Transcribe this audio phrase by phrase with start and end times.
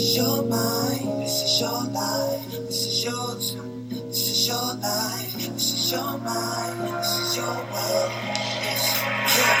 [0.00, 5.32] is your mind, this is your life, this is your time, This is your life,
[5.34, 8.12] this is your mind, this is your world.
[8.64, 8.96] Yes.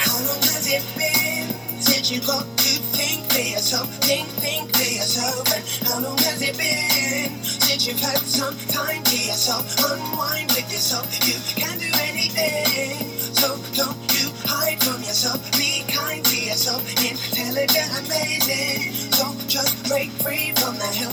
[0.08, 1.46] How long has it been
[1.80, 5.44] since you got to think for yourself, think, think for yourself?
[5.54, 10.72] And how long has it been since you've had some time to yourself, unwind with
[10.72, 11.04] yourself?
[11.28, 12.96] You can do anything,
[13.40, 15.40] so don't you hide from yourself.
[15.52, 18.92] Be kind to yourself, intelligent, amazing.
[19.12, 21.10] So just break free from the hill.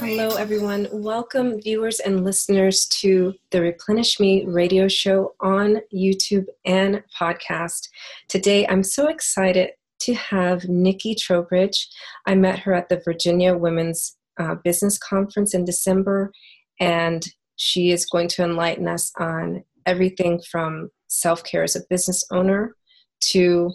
[0.00, 0.88] Hello, everyone.
[0.90, 7.88] Welcome, viewers and listeners, to the Replenish Me radio show on YouTube and podcast.
[8.26, 11.86] Today, I'm so excited to have Nikki Trowbridge.
[12.26, 16.32] I met her at the Virginia Women's uh, Business Conference in December,
[16.80, 22.24] and she is going to enlighten us on everything from self care as a business
[22.30, 22.76] owner
[23.20, 23.72] to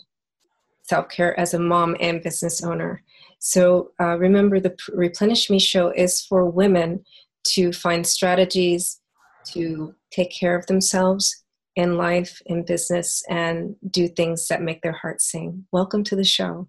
[0.83, 3.03] self care as a mom and business owner.
[3.39, 7.03] So uh, remember, the Replenish Me show is for women
[7.49, 8.99] to find strategies
[9.45, 11.43] to take care of themselves
[11.75, 15.65] in life, in business, and do things that make their hearts sing.
[15.71, 16.67] Welcome to the show.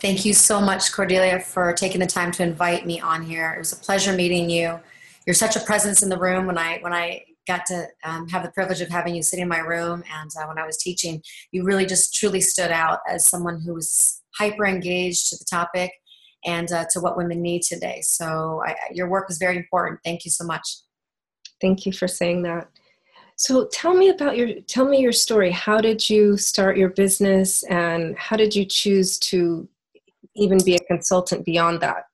[0.00, 3.52] Thank you so much, Cordelia, for taking the time to invite me on here.
[3.54, 4.80] It was a pleasure meeting you.
[5.26, 6.46] You're such a presence in the room.
[6.46, 9.48] When I when I got to um, have the privilege of having you sit in
[9.48, 13.28] my room, and uh, when I was teaching, you really just truly stood out as
[13.28, 15.92] someone who was hyper engaged to the topic
[16.44, 18.00] and uh, to what women need today.
[18.02, 20.00] So I, your work is very important.
[20.04, 20.66] Thank you so much.
[21.60, 22.68] Thank you for saying that.
[23.36, 25.50] So tell me about your tell me your story.
[25.50, 29.68] How did you start your business and how did you choose to
[30.36, 32.04] even be a consultant beyond that?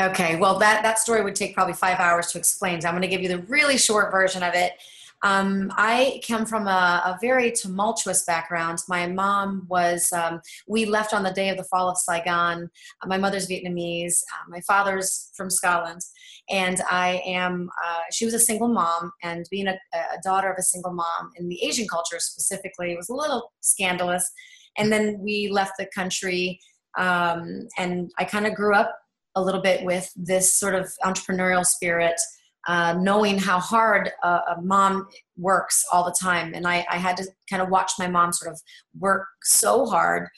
[0.00, 2.80] Okay, well that that story would take probably 5 hours to explain.
[2.80, 4.74] So I'm going to give you the really short version of it.
[5.22, 8.78] Um, I come from a, a, very tumultuous background.
[8.88, 12.70] My mom was, um, we left on the day of the fall of Saigon.
[13.04, 16.02] My mother's Vietnamese, uh, my father's from Scotland.
[16.50, 20.56] And I am, uh, she was a single mom, and being a, a, daughter of
[20.56, 24.30] a single mom in the Asian culture specifically was a little scandalous.
[24.76, 26.60] And then we left the country,
[26.96, 28.96] um, and I kind of grew up
[29.38, 32.20] a little bit with this sort of entrepreneurial spirit
[32.66, 35.06] uh, knowing how hard a, a, mom
[35.38, 36.52] works all the time.
[36.54, 38.60] And I, I, had to kind of watch my mom sort of
[38.98, 40.28] work so hard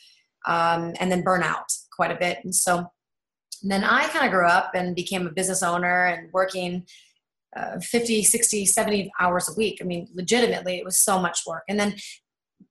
[0.46, 1.66] um, and then burn out
[1.96, 2.38] quite a bit.
[2.44, 2.86] And so
[3.62, 6.86] and then I kind of grew up and became a business owner and working
[7.56, 9.78] uh, 50, 60, 70 hours a week.
[9.80, 11.64] I mean, legitimately, it was so much work.
[11.68, 11.96] And then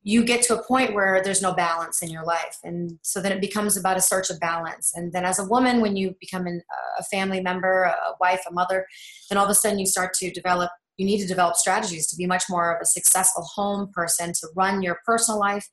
[0.01, 2.57] you get to a point where there's no balance in your life.
[2.63, 4.93] And so then it becomes about a search of balance.
[4.95, 6.61] And then as a woman when you become an,
[6.97, 8.85] a family member a wife a mother
[9.29, 12.17] then all of a sudden you start to develop you need to develop strategies to
[12.17, 15.67] be much more of a successful home person to run your personal life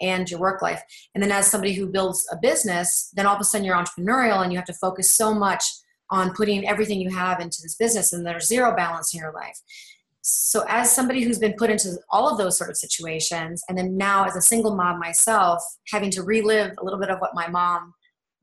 [0.00, 0.82] and your work life.
[1.14, 4.42] And then as somebody who builds a business then all of a sudden you're entrepreneurial
[4.42, 5.64] and you have to focus so much
[6.10, 9.58] on putting everything you have into this business and there's zero balance in your life
[10.22, 13.96] so as somebody who's been put into all of those sort of situations and then
[13.96, 17.48] now as a single mom myself having to relive a little bit of what my
[17.48, 17.92] mom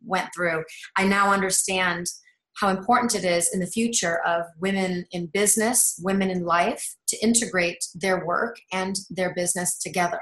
[0.06, 0.64] went through
[0.98, 2.06] i now understand
[2.60, 7.18] how important it is in the future of women in business women in life to
[7.24, 10.20] integrate their work and their business together.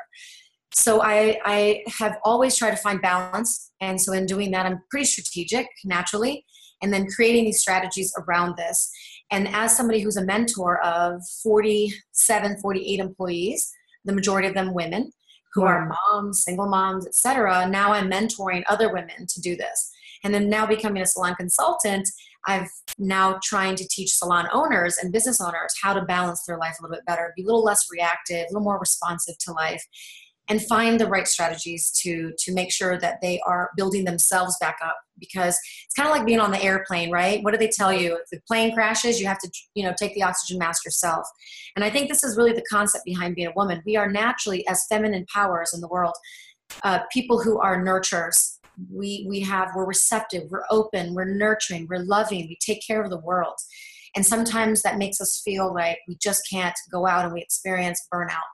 [0.73, 4.81] So I, I have always tried to find balance and so in doing that i'm
[4.89, 6.45] pretty strategic naturally
[6.81, 8.91] and then creating these strategies around this
[9.31, 13.71] and as somebody who's a mentor of 47, 48 employees,
[14.05, 15.11] the majority of them women
[15.53, 15.67] who wow.
[15.67, 17.67] are moms, single moms, etc.
[17.67, 19.91] Now I'm mentoring other women to do this.
[20.23, 22.07] And then now becoming a salon consultant,
[22.45, 26.75] I've now trying to teach salon owners and business owners how to balance their life
[26.79, 29.83] a little bit better, be a little less reactive, a little more responsive to life,
[30.49, 34.77] and find the right strategies to to make sure that they are building themselves back
[34.83, 37.43] up because it's kind of like being on the airplane right?
[37.43, 38.15] What do they tell you?
[38.15, 41.27] If the plane crashes you have to you know take the oxygen mask yourself.
[41.75, 43.81] And i think this is really the concept behind being a woman.
[43.85, 46.15] We are naturally as feminine powers in the world
[46.83, 48.57] uh, people who are nurturers.
[48.93, 53.09] We we have we're receptive we're open we're nurturing we're loving we take care of
[53.09, 53.55] the world.
[54.15, 58.07] And sometimes that makes us feel like we just can't go out and we experience
[58.13, 58.47] burnout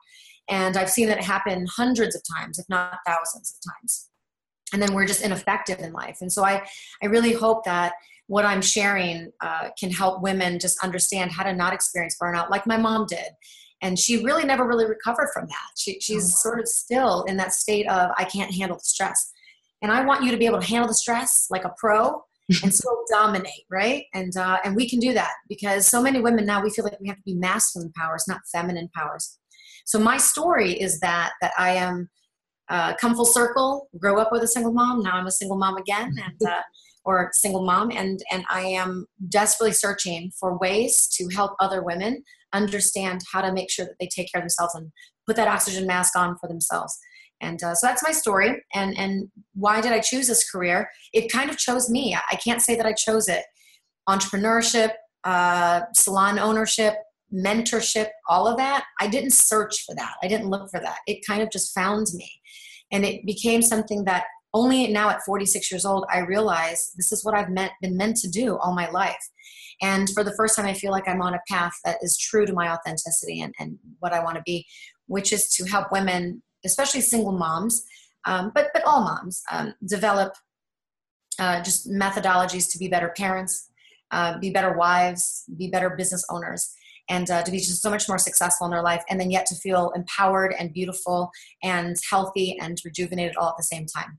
[0.48, 4.08] and I've seen that happen hundreds of times, if not thousands of times.
[4.72, 6.18] And then we're just ineffective in life.
[6.20, 6.66] And so I,
[7.02, 7.94] I really hope that
[8.26, 12.66] what I'm sharing uh, can help women just understand how to not experience burnout like
[12.66, 13.28] my mom did.
[13.82, 15.70] And she really never really recovered from that.
[15.76, 16.36] She, she's oh.
[16.48, 19.30] sort of still in that state of, I can't handle the stress.
[19.82, 22.22] And I want you to be able to handle the stress like a pro
[22.62, 24.04] and still dominate, right?
[24.14, 26.98] And uh, and we can do that because so many women now we feel like
[27.00, 29.38] we have to be masculine powers, not feminine powers.
[29.84, 32.08] So my story is that that I am
[32.70, 35.02] uh, come full circle, grow up with a single mom.
[35.02, 36.62] Now I'm a single mom again, and uh,
[37.04, 42.22] or single mom, and and I am desperately searching for ways to help other women
[42.52, 44.90] understand how to make sure that they take care of themselves and
[45.26, 46.98] put that oxygen mask on for themselves.
[47.40, 48.62] And uh, so that's my story.
[48.72, 50.88] And and why did I choose this career?
[51.12, 52.16] It kind of chose me.
[52.30, 53.44] I can't say that I chose it.
[54.08, 54.92] Entrepreneurship,
[55.24, 56.94] uh, salon ownership,
[57.32, 58.84] mentorship, all of that.
[59.00, 60.14] I didn't search for that.
[60.22, 60.98] I didn't look for that.
[61.06, 62.30] It kind of just found me,
[62.92, 67.24] and it became something that only now at 46 years old I realize this is
[67.24, 69.28] what I've meant, been meant to do all my life.
[69.82, 72.46] And for the first time, I feel like I'm on a path that is true
[72.46, 74.64] to my authenticity and, and what I want to be,
[75.06, 77.84] which is to help women especially single moms,
[78.24, 80.32] um, but but all moms um, develop
[81.38, 83.70] uh, just methodologies to be better parents,
[84.12, 86.74] uh, be better wives, be better business owners,
[87.08, 89.46] and uh, to be just so much more successful in their life, and then yet
[89.46, 91.30] to feel empowered and beautiful
[91.62, 94.18] and healthy and rejuvenated all at the same time.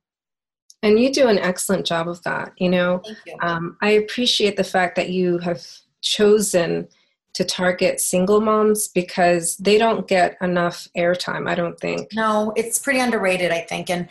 [0.84, 2.54] And you do an excellent job of that.
[2.58, 3.36] You know, you.
[3.42, 5.66] Um, I appreciate the fact that you have
[6.02, 6.88] chosen
[7.36, 12.80] to target single moms because they don't get enough airtime i don't think no it's
[12.80, 14.08] pretty underrated i think and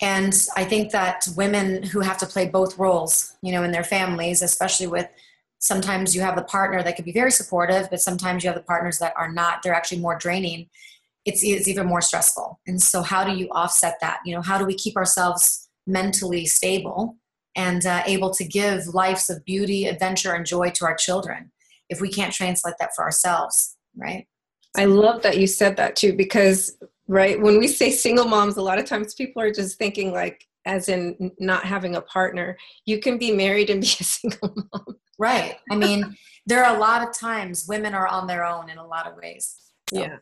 [0.00, 3.84] and i think that women who have to play both roles you know in their
[3.84, 5.08] families especially with
[5.62, 8.64] sometimes you have the partner that could be very supportive but sometimes you have the
[8.64, 10.68] partners that are not they're actually more draining.
[11.24, 12.58] It's, it's even more stressful.
[12.66, 14.18] And so how do you offset that?
[14.24, 17.16] You know how do we keep ourselves mentally stable
[17.54, 21.52] and uh, able to give lives of beauty adventure and joy to our children
[21.88, 24.26] if we can't translate that for ourselves, right?
[24.76, 26.76] I love that you said that too, because
[27.06, 30.46] right when we say single moms, a lot of times people are just thinking like,
[30.64, 32.56] as in not having a partner.
[32.86, 34.96] You can be married and be a single mom.
[35.18, 35.56] Right.
[35.70, 36.16] I mean,
[36.46, 39.16] there are a lot of times women are on their own in a lot of
[39.16, 39.56] ways.
[39.92, 40.00] So.
[40.00, 40.16] Yeah.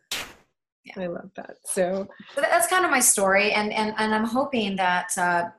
[0.85, 1.05] Yeah.
[1.05, 1.57] I love that.
[1.65, 5.51] So, so that's kind of my story, and and and I'm hoping that uh,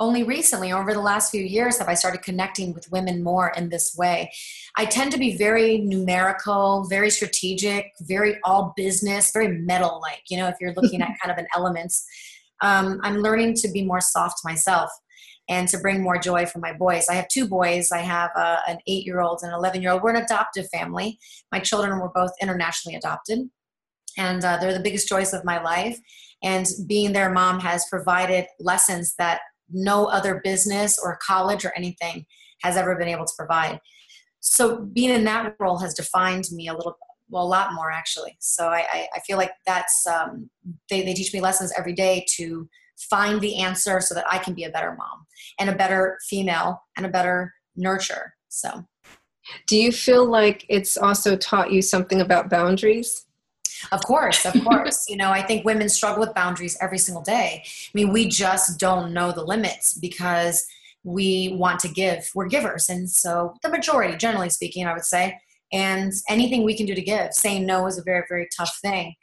[0.00, 3.68] only recently, over the last few years, have I started connecting with women more in
[3.68, 4.30] this way.
[4.76, 10.36] I tend to be very numerical, very strategic, very all business, very metal like, you
[10.36, 12.06] know, if you're looking at kind of an elements.
[12.60, 14.90] Um, I'm learning to be more soft myself
[15.48, 17.06] and to bring more joy for my boys.
[17.08, 17.90] I have two boys.
[17.90, 20.02] I have uh, an eight year old and an 11 year old.
[20.02, 21.18] We're an adoptive family.
[21.50, 23.48] My children were both internationally adopted,
[24.16, 25.98] and uh, they're the biggest joys of my life.
[26.42, 29.40] And being their mom has provided lessons that
[29.70, 32.26] no other business or college or anything
[32.62, 33.80] has ever been able to provide.
[34.40, 36.96] So being in that role has defined me a little,
[37.30, 38.36] well, a lot more actually.
[38.40, 40.50] So I, I feel like that's, um,
[40.90, 44.54] they, they teach me lessons every day to find the answer so that I can
[44.54, 45.26] be a better mom
[45.58, 48.34] and a better female and a better nurture.
[48.48, 48.84] So.
[49.66, 53.24] Do you feel like it's also taught you something about boundaries?
[53.92, 55.06] Of course, of course.
[55.08, 57.62] you know, I think women struggle with boundaries every single day.
[57.64, 60.66] I mean, we just don't know the limits because
[61.04, 62.28] we want to give.
[62.34, 62.88] We're givers.
[62.88, 65.38] And so the majority, generally speaking, I would say,
[65.72, 69.14] and anything we can do to give, saying no is a very, very tough thing.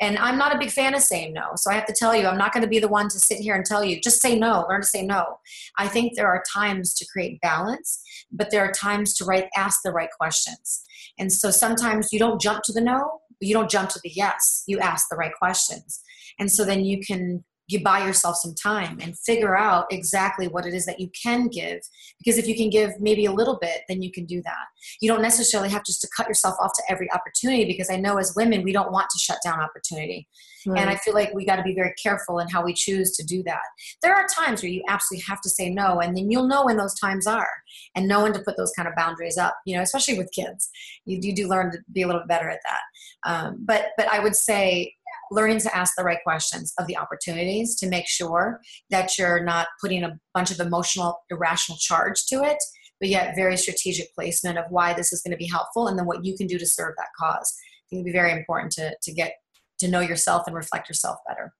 [0.00, 1.52] And I'm not a big fan of saying no.
[1.54, 3.38] So I have to tell you, I'm not going to be the one to sit
[3.38, 5.38] here and tell you, just say no, learn to say no.
[5.78, 8.02] I think there are times to create balance,
[8.32, 10.82] but there are times to right ask the right questions.
[11.18, 14.64] And so sometimes you don't jump to the no, you don't jump to the yes
[14.66, 16.02] you ask the right questions
[16.38, 20.66] and so then you can you buy yourself some time and figure out exactly what
[20.66, 21.80] it is that you can give.
[22.18, 24.64] Because if you can give maybe a little bit then you can do that.
[25.00, 28.18] You don't necessarily have just to cut yourself off to every opportunity because i know
[28.18, 30.28] as women we don't want to shut down opportunity.
[30.66, 30.80] Right.
[30.80, 33.24] and i feel like we got to be very careful in how we choose to
[33.24, 33.62] do that.
[34.02, 36.76] There are times where you absolutely have to say no and then you'll know when
[36.76, 37.50] those times are
[37.94, 40.70] and know when to put those kind of boundaries up you know especially with kids.
[41.06, 43.30] You, you do learn to be a little bit better at that.
[43.30, 44.94] Um, but but i would say
[45.30, 49.68] learning to ask the right questions of the opportunities to make sure that you're not
[49.80, 52.58] putting a bunch of emotional, irrational charge to it,
[53.00, 56.06] but yet very strategic placement of why this is going to be helpful and then
[56.06, 57.54] what you can do to serve that cause.
[57.56, 59.34] I think it'd be very important to, to get
[59.80, 61.52] to know yourself and reflect yourself better.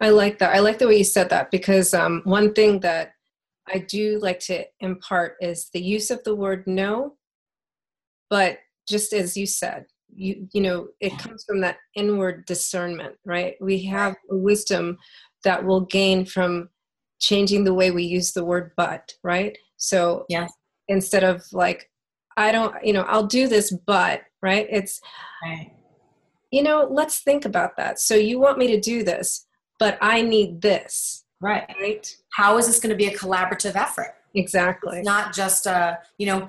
[0.00, 0.54] I like that.
[0.54, 3.12] I like the way you said that because um, one thing that
[3.68, 7.14] I do like to impart is the use of the word no,
[8.30, 13.54] but just as you said, you you know it comes from that inward discernment right?
[13.60, 14.98] We have a wisdom
[15.44, 16.70] that will gain from
[17.20, 19.56] changing the way we use the word but right?
[19.76, 20.48] So yeah
[20.88, 21.90] instead of like
[22.38, 24.66] i don't you know i'll do this but right?
[24.70, 25.00] It's
[25.44, 25.72] right.
[26.50, 28.00] you know let's think about that.
[28.00, 29.46] So you want me to do this
[29.78, 31.72] but i need this right.
[31.80, 32.16] right?
[32.30, 34.14] How is this going to be a collaborative effort?
[34.34, 34.98] Exactly.
[34.98, 36.48] It's not just a you know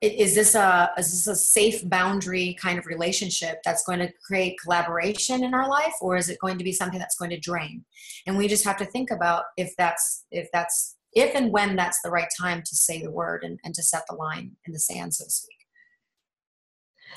[0.00, 4.58] is this a is this a safe boundary kind of relationship that's going to create
[4.62, 7.84] collaboration in our life or is it going to be something that's going to drain
[8.26, 12.00] and we just have to think about if that's if that's if and when that's
[12.02, 14.78] the right time to say the word and, and to set the line in the
[14.78, 15.56] sand, so to speak.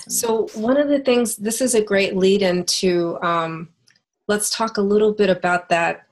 [0.08, 3.68] So, one of the things, this is a great lead into, um,
[4.26, 6.06] let's talk a little bit about that.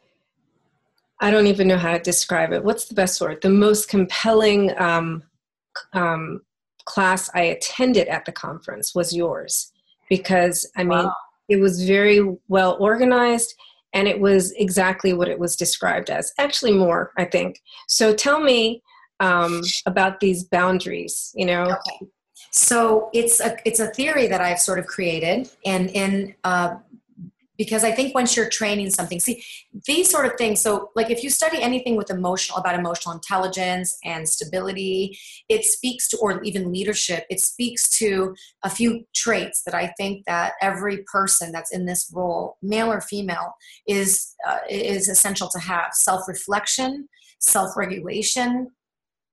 [1.20, 2.64] I don't even know how to describe it.
[2.64, 3.42] What's the best word?
[3.42, 5.24] The most compelling um,
[5.92, 6.42] um,
[6.84, 9.72] class I attended at the conference was yours
[10.08, 11.14] because, I mean, wow.
[11.48, 13.54] it was very well organized
[13.94, 16.32] and it was exactly what it was described as.
[16.38, 17.60] Actually, more, I think.
[17.88, 18.82] So, tell me
[19.20, 21.64] um, about these boundaries, you know.
[21.64, 22.08] Okay
[22.52, 26.76] so it's a it's a theory that I've sort of created, and in uh,
[27.58, 29.44] because I think once you're training something, see
[29.86, 30.60] these sort of things.
[30.60, 35.18] So, like if you study anything with emotional about emotional intelligence and stability,
[35.48, 40.24] it speaks to, or even leadership, it speaks to a few traits that I think
[40.26, 43.54] that every person that's in this role, male or female,
[43.86, 48.70] is uh, is essential to have: self reflection, self regulation,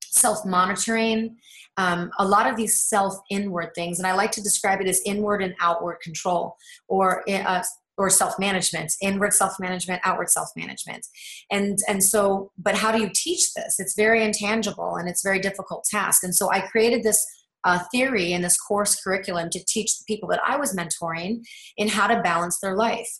[0.02, 1.38] self monitoring,
[1.80, 5.02] um, a lot of these self inward things, and I like to describe it as
[5.06, 6.58] inward and outward control
[6.90, 7.64] or uh,
[8.00, 11.06] or self management inward self management outward self management
[11.51, 13.75] and and so but how do you teach this?
[13.77, 16.24] It's very intangible and it's very difficult task.
[16.24, 17.24] And so i created this
[17.65, 21.44] uh, theory in this course curriculum to teach the people that i was mentoring
[21.75, 23.12] in how to balance their life.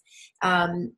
[0.42, 0.94] Um,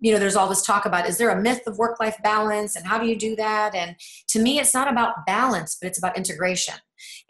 [0.00, 2.74] you know there's all this talk about is there a myth of work life balance
[2.74, 3.72] and how do you do that?
[3.76, 3.94] And
[4.30, 6.74] to me it's not about balance but it's about integration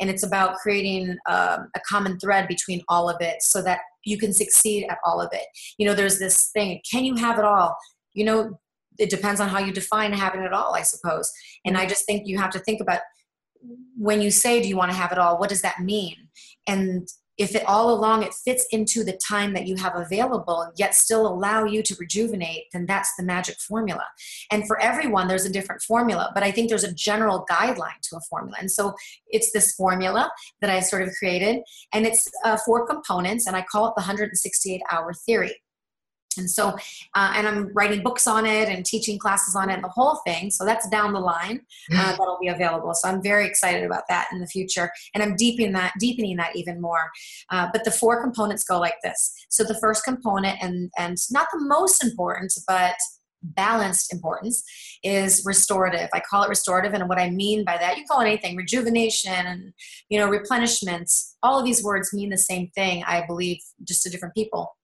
[0.00, 4.18] and it's about creating um, a common thread between all of it so that you
[4.18, 5.46] can succeed at all of it.
[5.78, 7.76] You know there's this thing can you have it all?
[8.14, 8.58] You know
[8.98, 11.30] it depends on how you define having it all i suppose.
[11.64, 13.00] And i just think you have to think about
[13.96, 15.38] when you say do you want to have it all?
[15.38, 16.16] what does that mean?
[16.66, 17.08] And
[17.38, 21.26] if it all along it fits into the time that you have available yet still
[21.26, 24.04] allow you to rejuvenate then that's the magic formula.
[24.50, 28.16] And for everyone there's a different formula but i think there's a general guideline to
[28.16, 28.56] a formula.
[28.60, 28.94] And so
[29.28, 31.62] it's this formula that i sort of created
[31.92, 35.62] and it's uh, four components and i call it the 168 hour theory
[36.38, 36.68] and so
[37.14, 40.20] uh, and i'm writing books on it and teaching classes on it and the whole
[40.26, 40.50] thing.
[40.50, 41.60] So that's down the line
[41.94, 42.94] uh, that'll be available.
[42.94, 44.90] So i'm very excited about that in the future.
[45.14, 47.10] And i'm deepening that deepening that even more.
[47.50, 49.34] Uh, but the four components go like this.
[49.48, 52.94] So the first component and and not the most important but
[53.42, 54.62] balanced importance
[55.02, 56.08] is restorative.
[56.12, 59.32] I call it restorative and what i mean by that you call it anything rejuvenation
[59.32, 59.72] and
[60.08, 61.10] you know replenishment
[61.42, 64.76] all of these words mean the same thing i believe just to different people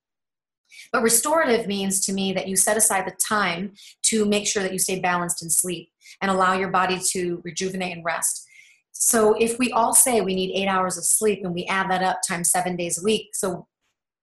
[0.91, 4.73] but restorative means to me that you set aside the time to make sure that
[4.73, 5.89] you stay balanced in sleep
[6.21, 8.45] and allow your body to rejuvenate and rest.
[8.91, 12.03] So if we all say we need eight hours of sleep and we add that
[12.03, 13.67] up times seven days a week, so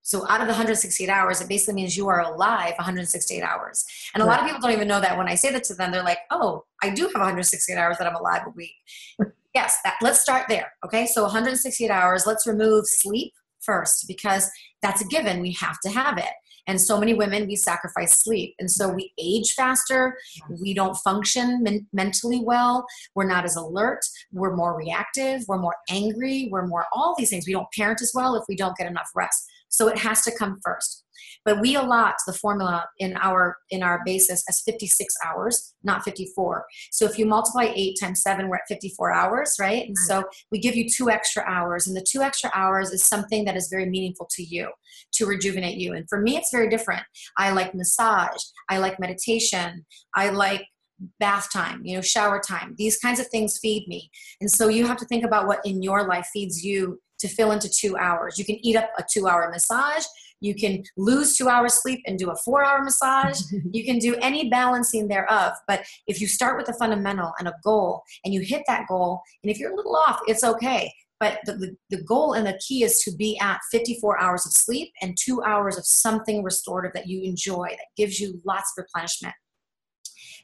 [0.07, 3.83] so out of the 168 hours, it basically means you are alive 168 hours.
[4.13, 5.91] And a lot of people don't even know that when I say that to them,
[5.91, 8.71] they're like, oh, I do have 168 hours that I'm alive a week.
[9.53, 10.71] yes, that, let's start there.
[10.85, 14.49] Okay, so 168 hours, let's remove sleep first because
[14.81, 15.41] that's a given.
[15.41, 16.31] We have to have it.
[16.67, 18.55] And so many women, we sacrifice sleep.
[18.59, 20.17] And so we age faster.
[20.61, 22.85] We don't function men- mentally well.
[23.15, 24.01] We're not as alert.
[24.31, 25.43] We're more reactive.
[25.47, 26.49] We're more angry.
[26.51, 27.47] We're more all these things.
[27.47, 29.49] We don't parent as well if we don't get enough rest.
[29.69, 31.03] So it has to come first.
[31.45, 36.65] But we allot the formula in our in our basis as 56 hours, not 54.
[36.91, 39.87] So if you multiply 8 times 7, we're at 54 hours, right?
[39.87, 41.87] And so we give you two extra hours.
[41.87, 44.69] And the two extra hours is something that is very meaningful to you,
[45.13, 45.93] to rejuvenate you.
[45.93, 47.03] And for me, it's very different.
[47.37, 50.65] I like massage, I like meditation, I like
[51.19, 52.75] bath time, you know, shower time.
[52.77, 54.09] These kinds of things feed me.
[54.41, 57.51] And so you have to think about what in your life feeds you to fill
[57.51, 58.37] into two hours.
[58.37, 60.05] You can eat up a two hour massage.
[60.39, 63.41] You can lose two hours sleep and do a four hour massage.
[63.71, 65.53] you can do any balancing thereof.
[65.67, 69.21] But if you start with a fundamental and a goal and you hit that goal,
[69.43, 70.91] and if you're a little off, it's okay.
[71.19, 74.51] But the, the, the goal and the key is to be at 54 hours of
[74.51, 78.83] sleep and two hours of something restorative that you enjoy, that gives you lots of
[78.83, 79.33] replenishment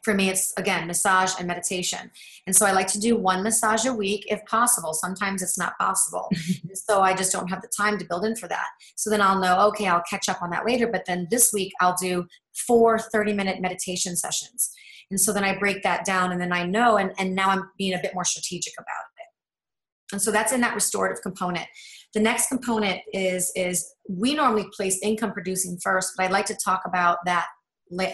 [0.04, 2.12] for me it's again massage and meditation.
[2.46, 4.94] And so i like to do one massage a week if possible.
[4.94, 6.30] Sometimes it's not possible.
[6.76, 8.68] So i just don't have the time to build in for that.
[8.96, 11.72] So then i'll know okay i'll catch up on that later but then this week
[11.82, 12.26] i'll do
[12.68, 14.72] four 30 minute meditation sessions.
[15.10, 17.70] And so then i break that down and then i know and, and now i'm
[17.78, 20.14] being a bit more strategic about it.
[20.14, 21.68] And so that's in that restorative component.
[22.14, 26.58] The next component is is we normally place income producing first but i'd like to
[26.64, 27.48] talk about that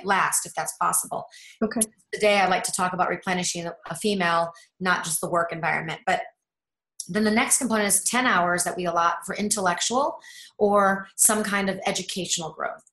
[0.04, 1.26] last if that's possible.
[1.64, 1.82] Okay.
[2.14, 6.02] Today I like to talk about replenishing a female, not just the work environment.
[6.06, 6.22] But
[7.08, 10.20] then the next component is 10 hours that we allot for intellectual
[10.58, 12.84] or some kind of educational growth.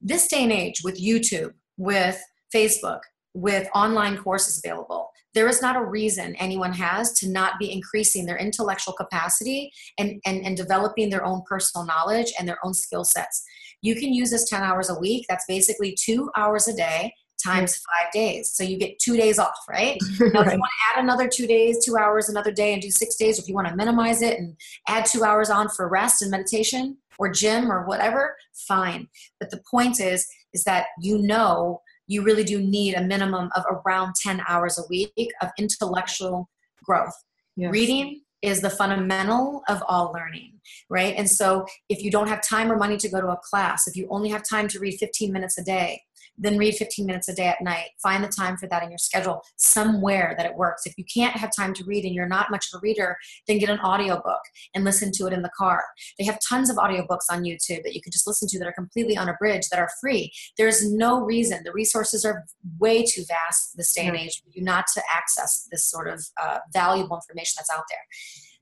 [0.00, 2.20] This day and age with YouTube, with
[2.54, 3.00] Facebook,
[3.34, 8.26] with online courses available, there is not a reason anyone has to not be increasing
[8.26, 13.04] their intellectual capacity and, and, and developing their own personal knowledge and their own skill
[13.04, 13.44] sets.
[13.82, 15.26] You can use this 10 hours a week.
[15.28, 18.52] That's basically two hours a day times five days.
[18.54, 19.98] So you get two days off, right?
[20.20, 22.90] Now, if you want to add another two days, two hours another day, and do
[22.90, 24.56] six days, if you want to minimize it and
[24.88, 28.36] add two hours on for rest and meditation or gym or whatever,
[28.68, 29.08] fine.
[29.38, 33.64] But the point is, is that you know you really do need a minimum of
[33.70, 36.48] around 10 hours a week of intellectual
[36.84, 37.14] growth.
[37.56, 37.72] Yes.
[37.72, 41.14] Reading is the fundamental of all learning, right?
[41.16, 43.96] And so if you don't have time or money to go to a class, if
[43.96, 46.02] you only have time to read 15 minutes a day,
[46.40, 47.90] then read 15 minutes a day at night.
[48.02, 50.86] Find the time for that in your schedule somewhere that it works.
[50.86, 53.16] If you can't have time to read and you're not much of a reader,
[53.46, 54.40] then get an audiobook
[54.74, 55.84] and listen to it in the car.
[56.18, 58.72] They have tons of audiobooks on YouTube that you can just listen to that are
[58.72, 60.32] completely unabridged, that are free.
[60.56, 61.60] There's no reason.
[61.64, 62.44] The resources are
[62.78, 66.24] way too vast this day and age for you not to access this sort of
[66.40, 67.98] uh, valuable information that's out there.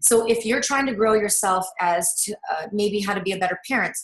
[0.00, 3.38] So if you're trying to grow yourself as to uh, maybe how to be a
[3.38, 3.96] better parent,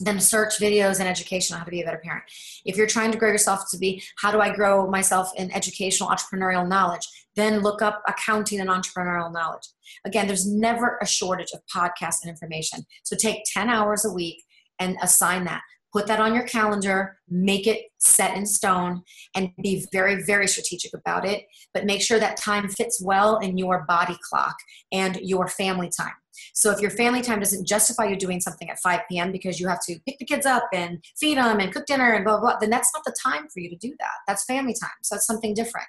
[0.00, 2.24] then search videos and education on how to be a better parent.
[2.64, 6.08] If you're trying to grow yourself to be, how do I grow myself in educational
[6.08, 7.06] entrepreneurial knowledge?
[7.34, 9.66] Then look up accounting and entrepreneurial knowledge.
[10.04, 12.84] Again, there's never a shortage of podcasts and information.
[13.02, 14.42] So take 10 hours a week
[14.78, 15.62] and assign that.
[15.92, 19.02] Put that on your calendar, make it set in stone,
[19.34, 21.44] and be very, very strategic about it.
[21.72, 24.56] But make sure that time fits well in your body clock
[24.92, 26.12] and your family time.
[26.54, 29.32] So if your family time doesn't justify you doing something at 5 p.m.
[29.32, 32.24] because you have to pick the kids up and feed them and cook dinner and
[32.24, 34.12] blah, blah, blah, then that's not the time for you to do that.
[34.26, 34.90] That's family time.
[35.02, 35.88] So that's something different.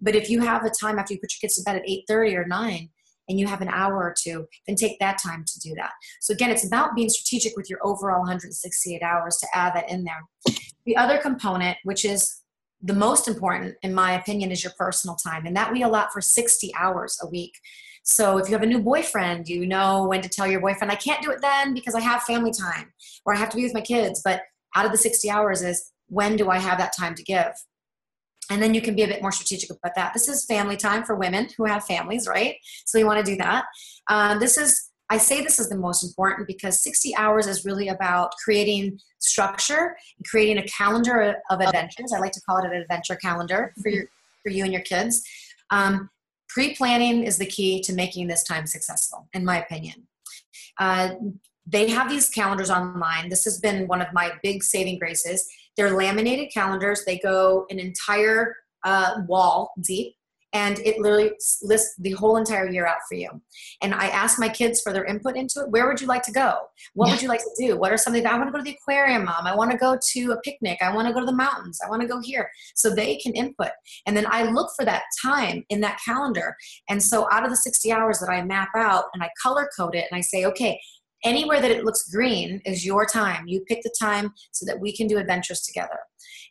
[0.00, 2.34] But if you have a time after you put your kids to bed at 8.30
[2.34, 2.88] or 9
[3.28, 5.92] and you have an hour or two, then take that time to do that.
[6.20, 10.04] So again, it's about being strategic with your overall 168 hours to add that in
[10.04, 10.56] there.
[10.86, 12.42] The other component, which is
[12.82, 15.46] the most important, in my opinion, is your personal time.
[15.46, 17.54] And that we allot for 60 hours a week.
[18.02, 20.96] So if you have a new boyfriend, you know when to tell your boyfriend, I
[20.96, 22.92] can't do it then because I have family time
[23.24, 24.20] or I have to be with my kids.
[24.22, 24.42] But
[24.76, 27.52] out of the 60 hours is when do I have that time to give?
[28.50, 30.12] And then you can be a bit more strategic about that.
[30.12, 32.56] This is family time for women who have families, right?
[32.84, 33.64] So you want to do that.
[34.10, 37.88] Um, this is, I say this is the most important because 60 hours is really
[37.88, 42.12] about creating structure, creating a calendar of adventures.
[42.14, 44.04] I like to call it an adventure calendar for your
[44.42, 45.22] for you and your kids.
[45.70, 46.10] Um,
[46.54, 50.06] Pre-planning is the key to making this time successful, in my opinion.
[50.78, 51.14] Uh,
[51.66, 53.28] they have these calendars online.
[53.28, 55.48] This has been one of my big saving graces.
[55.76, 57.04] They're laminated calendars.
[57.04, 60.14] They go an entire uh, wall deep
[60.54, 61.32] and it literally
[61.62, 63.28] lists the whole entire year out for you.
[63.82, 65.70] And I asked my kids for their input into it.
[65.70, 66.58] Where would you like to go?
[66.94, 67.76] What would you like to do?
[67.76, 69.46] What are something that I want to go to the aquarium, mom?
[69.46, 70.78] I want to go to a picnic.
[70.80, 71.80] I want to go to the mountains.
[71.84, 72.48] I want to go here.
[72.76, 73.70] So they can input.
[74.06, 76.56] And then I look for that time in that calendar.
[76.88, 79.96] And so out of the 60 hours that I map out and I color code
[79.96, 80.80] it and I say, okay,
[81.24, 83.46] anywhere that it looks green is your time.
[83.46, 85.98] You pick the time so that we can do adventures together.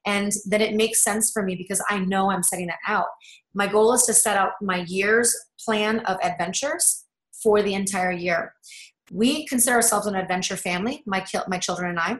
[0.05, 3.07] And then it makes sense for me because I know I'm setting that out.
[3.53, 5.33] My goal is to set out my year's
[5.63, 7.05] plan of adventures
[7.41, 8.53] for the entire year.
[9.11, 12.17] We consider ourselves an adventure family, my, my children and I.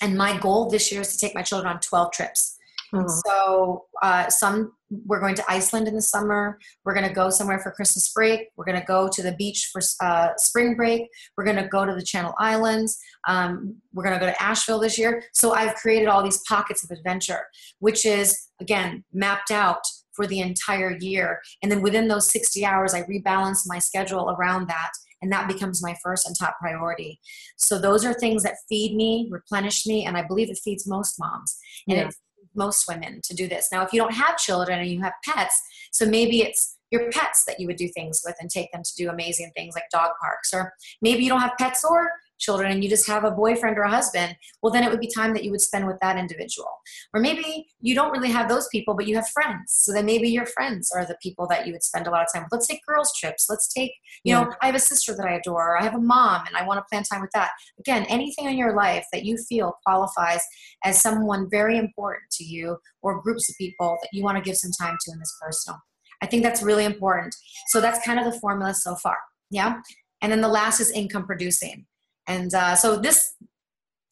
[0.00, 2.58] And my goal this year is to take my children on 12 trips.
[2.92, 3.08] Mm-hmm.
[3.26, 4.72] So uh, some
[5.06, 6.58] we're going to Iceland in the summer.
[6.84, 8.48] We're going to go somewhere for Christmas break.
[8.56, 11.08] We're going to go to the beach for uh, spring break.
[11.36, 12.98] We're going to go to the Channel Islands.
[13.28, 15.22] Um, we're going to go to Asheville this year.
[15.32, 17.46] So I've created all these pockets of adventure,
[17.78, 19.82] which is again mapped out
[20.14, 21.40] for the entire year.
[21.62, 24.92] And then within those 60 hours, I rebalance my schedule around that
[25.24, 27.18] and that becomes my first and top priority.
[27.56, 31.18] So those are things that feed me, replenish me, and I believe it feeds most
[31.18, 31.56] moms.
[31.88, 32.08] And yeah.
[32.08, 32.14] it
[32.54, 33.68] most women to do this.
[33.72, 35.60] Now, if you don't have children and you have pets,
[35.92, 38.92] so maybe it's your pets that you would do things with and take them to
[38.96, 42.82] do amazing things like dog parks, or maybe you don't have pets or children and
[42.82, 45.44] you just have a boyfriend or a husband, well, then it would be time that
[45.44, 46.68] you would spend with that individual.
[47.12, 49.64] Or maybe you don't really have those people, but you have friends.
[49.68, 52.28] So then maybe your friends are the people that you would spend a lot of
[52.32, 52.52] time with.
[52.52, 53.46] Let's take girls' trips.
[53.48, 53.92] Let's take,
[54.24, 54.44] you yeah.
[54.44, 56.66] know, I have a sister that I adore, or I have a mom and I
[56.66, 57.50] want to plan time with that.
[57.78, 60.42] Again, anything in your life that you feel qualifies
[60.84, 64.56] as someone very important to you or groups of people that you want to give
[64.56, 65.78] some time to in this personal.
[66.22, 67.34] I think that's really important.
[67.68, 69.18] So that's kind of the formula so far.
[69.50, 69.80] Yeah.
[70.22, 71.86] And then the last is income producing.
[72.26, 73.34] And uh, so this,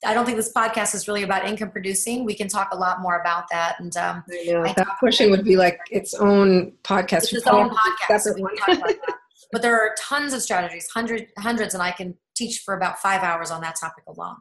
[0.05, 2.25] I don't think this podcast is really about income producing.
[2.25, 3.77] We can talk a lot more about that.
[3.79, 7.25] And um, I that portion would be like its own podcast.
[7.25, 8.27] It's its own podcast.
[9.53, 13.23] but there are tons of strategies, hundred, hundreds, and I can teach for about five
[13.23, 14.37] hours on that topic alone.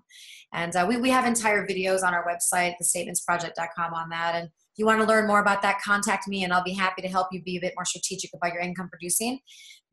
[0.54, 4.36] And uh, we, we have entire videos on our website, thestatementsproject.com on that.
[4.36, 7.02] And if you want to learn more about that, contact me and I'll be happy
[7.02, 9.40] to help you be a bit more strategic about your income producing.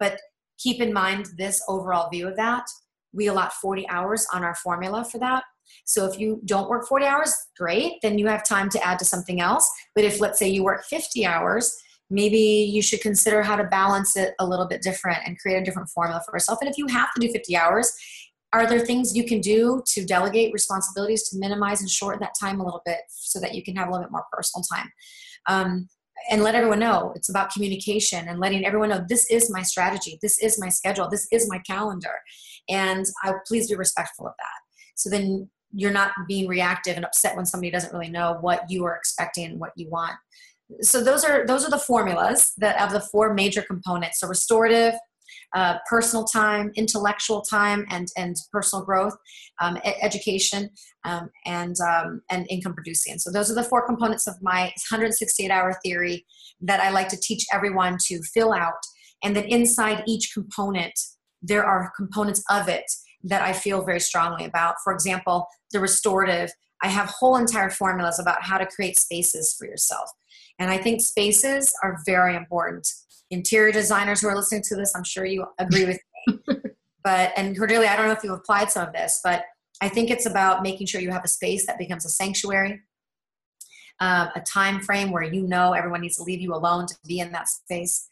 [0.00, 0.18] But
[0.58, 2.64] keep in mind this overall view of that.
[3.12, 5.44] We allot 40 hours on our formula for that.
[5.84, 9.04] So if you don't work 40 hours, great, then you have time to add to
[9.04, 9.70] something else.
[9.94, 11.76] But if, let's say, you work 50 hours,
[12.10, 15.64] maybe you should consider how to balance it a little bit different and create a
[15.64, 16.58] different formula for yourself.
[16.60, 17.92] And if you have to do 50 hours,
[18.52, 22.60] are there things you can do to delegate responsibilities to minimize and shorten that time
[22.60, 24.90] a little bit so that you can have a little bit more personal time?
[25.46, 25.88] Um,
[26.30, 30.18] and let everyone know it's about communication and letting everyone know this is my strategy,
[30.20, 32.14] this is my schedule, this is my calendar,
[32.68, 34.96] and I please be respectful of that.
[34.96, 38.84] So then you're not being reactive and upset when somebody doesn't really know what you
[38.84, 40.14] are expecting and what you want.
[40.82, 44.20] So those are those are the formulas that of the four major components.
[44.20, 44.94] So restorative,
[45.54, 49.16] uh, personal time, intellectual time, and and personal growth,
[49.60, 50.70] um, education,
[51.04, 53.18] um, and um, and income producing.
[53.18, 56.26] So those are the four components of my 168 hour theory
[56.60, 58.80] that I like to teach everyone to fill out.
[59.22, 60.98] And then inside each component,
[61.42, 62.84] there are components of it
[63.24, 64.76] that I feel very strongly about.
[64.84, 66.50] For example, the restorative.
[66.82, 70.08] I have whole entire formulas about how to create spaces for yourself.
[70.60, 72.88] And I think spaces are very important
[73.30, 76.38] interior designers who are listening to this, I'm sure you agree with me.
[77.04, 79.44] but and Cordelia, I don't know if you've applied some of this, but
[79.80, 82.80] I think it's about making sure you have a space that becomes a sanctuary,
[84.00, 87.20] uh, a time frame where you know everyone needs to leave you alone to be
[87.20, 88.06] in that space.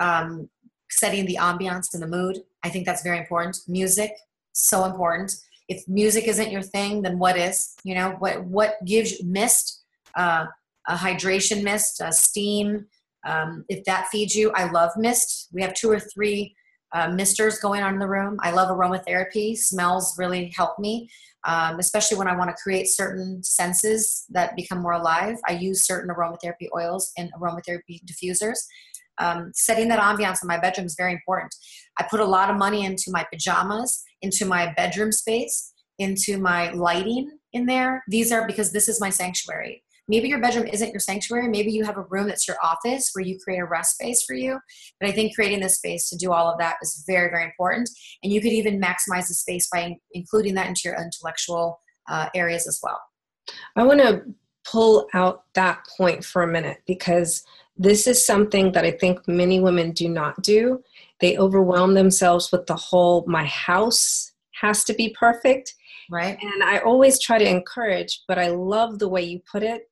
[0.00, 0.48] Um,
[0.90, 2.38] setting the ambiance and the mood.
[2.62, 3.58] I think that's very important.
[3.68, 4.12] Music,
[4.52, 5.34] so important.
[5.68, 7.74] If music isn't your thing, then what is?
[7.84, 9.82] You know, what what gives mist,
[10.16, 10.46] uh,
[10.88, 12.86] a hydration mist, a steam,
[13.26, 15.48] um, if that feeds you, I love mist.
[15.52, 16.54] We have two or three
[16.94, 18.38] uh, misters going on in the room.
[18.42, 19.56] I love aromatherapy.
[19.56, 21.10] Smells really help me,
[21.44, 25.36] um, especially when I want to create certain senses that become more alive.
[25.46, 28.58] I use certain aromatherapy oils and aromatherapy diffusers.
[29.20, 31.54] Um, setting that ambiance in my bedroom is very important.
[31.98, 36.70] I put a lot of money into my pajamas, into my bedroom space, into my
[36.70, 38.02] lighting in there.
[38.08, 39.82] These are because this is my sanctuary.
[40.08, 41.48] Maybe your bedroom isn't your sanctuary.
[41.48, 44.34] Maybe you have a room that's your office where you create a rest space for
[44.34, 44.58] you.
[44.98, 47.90] But i think creating this space to do all of that is very very important.
[48.22, 52.66] And you could even maximize the space by including that into your intellectual uh, areas
[52.66, 53.00] as well.
[53.76, 54.22] I want to
[54.64, 57.44] pull out that point for a minute because
[57.78, 60.82] this is something that i think many women do not do
[61.20, 65.74] they overwhelm themselves with the whole my house has to be perfect
[66.10, 69.82] right and i always try to encourage but i love the way you put it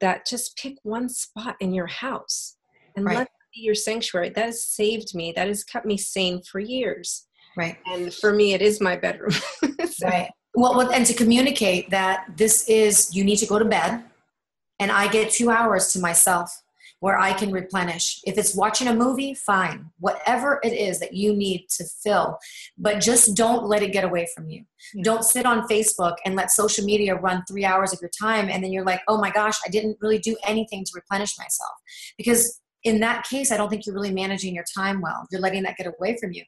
[0.00, 2.56] that just pick one spot in your house
[2.96, 3.18] and right.
[3.18, 4.30] let be your sanctuary.
[4.30, 5.32] That has saved me.
[5.32, 7.26] That has kept me sane for years.
[7.56, 7.76] Right.
[7.86, 9.32] And for me, it is my bedroom.
[9.90, 10.08] so.
[10.08, 10.30] Right.
[10.54, 14.04] Well, and to communicate that this is, you need to go to bed
[14.80, 16.61] and I get two hours to myself
[17.02, 18.20] where I can replenish.
[18.24, 19.90] If it's watching a movie, fine.
[19.98, 22.38] Whatever it is that you need to fill,
[22.78, 24.62] but just don't let it get away from you.
[24.94, 25.02] Yeah.
[25.02, 28.62] Don't sit on Facebook and let social media run three hours of your time and
[28.62, 31.72] then you're like, oh my gosh, I didn't really do anything to replenish myself.
[32.16, 35.26] Because in that case, I don't think you're really managing your time well.
[35.32, 36.44] You're letting that get away from you.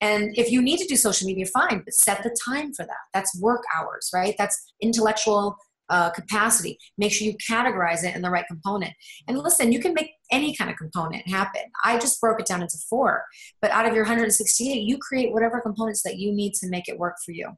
[0.00, 2.96] And if you need to do social media, fine, but set the time for that.
[3.12, 4.34] That's work hours, right?
[4.38, 5.58] That's intellectual
[5.90, 6.78] uh, capacity.
[6.96, 8.92] Make sure you categorize it in the right component.
[9.28, 11.62] And listen, you can make any kind of component happen.
[11.84, 13.24] I just broke it down into four,
[13.60, 16.98] but out of your 168, you create whatever components that you need to make it
[16.98, 17.50] work for you.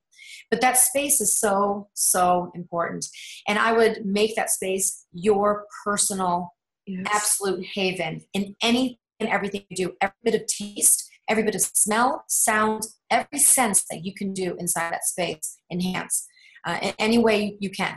[0.50, 3.06] But that space is so, so important.
[3.46, 6.54] And I would make that space your personal,
[6.86, 7.06] yes.
[7.12, 11.60] absolute haven in anything and everything you do, every bit of taste, every bit of
[11.60, 16.26] smell, sound, every sense that you can do inside that space, enhance
[16.66, 17.96] uh, in any way you can.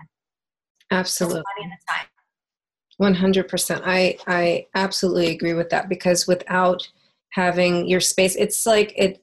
[0.92, 1.44] Absolutely.
[3.02, 3.82] 100%.
[3.84, 6.88] I, I absolutely agree with that because without
[7.32, 9.22] having your space, it's like it,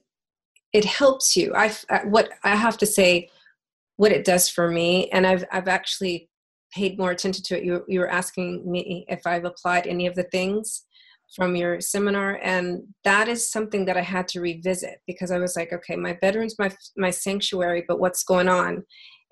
[0.73, 1.53] it helps you.
[1.55, 1.73] I,
[2.05, 3.29] what I have to say,
[3.97, 6.29] what it does for me, and I've, I've actually
[6.71, 7.63] paid more attention to it.
[7.63, 10.85] You, you were asking me if I've applied any of the things
[11.35, 15.55] from your seminar and that is something that i had to revisit because i was
[15.55, 18.83] like okay my bedroom's my my sanctuary but what's going on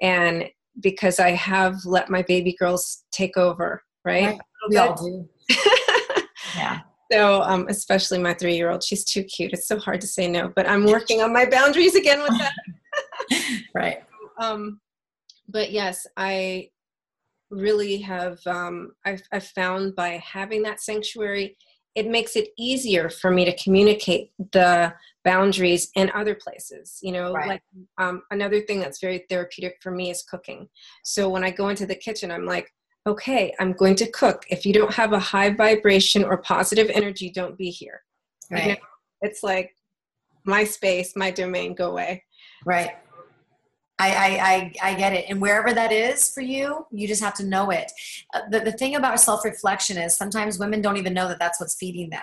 [0.02, 4.26] and because I have let my baby girls take over, right?
[4.26, 4.40] right.
[4.70, 5.28] We all do.
[6.56, 6.82] yeah.
[7.12, 9.52] So, um, especially my three year old, she's too cute.
[9.52, 12.54] It's so hard to say no, but I'm working on my boundaries again with that.
[13.76, 14.04] right.
[14.40, 14.80] Um,
[15.50, 16.70] but yes, I
[17.50, 21.58] really have, um, I've, I've found by having that sanctuary,
[21.96, 27.34] it makes it easier for me to communicate the boundaries in other places you know
[27.34, 27.48] right.
[27.48, 27.62] like
[27.98, 30.68] um, another thing that's very therapeutic for me is cooking
[31.04, 32.72] so when i go into the kitchen i'm like
[33.08, 34.46] okay, I'm going to cook.
[34.50, 38.02] If you don't have a high vibration or positive energy, don't be here.
[38.50, 38.64] Right.
[38.64, 38.78] You know,
[39.22, 39.76] it's like
[40.44, 42.24] my space, my domain, go away.
[42.66, 42.92] Right.
[44.10, 45.26] I, I, I, get it.
[45.30, 47.92] And wherever that is for you, you just have to know it.
[48.34, 51.60] Uh, the, the thing about self reflection is sometimes women don't even know that that's
[51.60, 52.22] what's feeding them.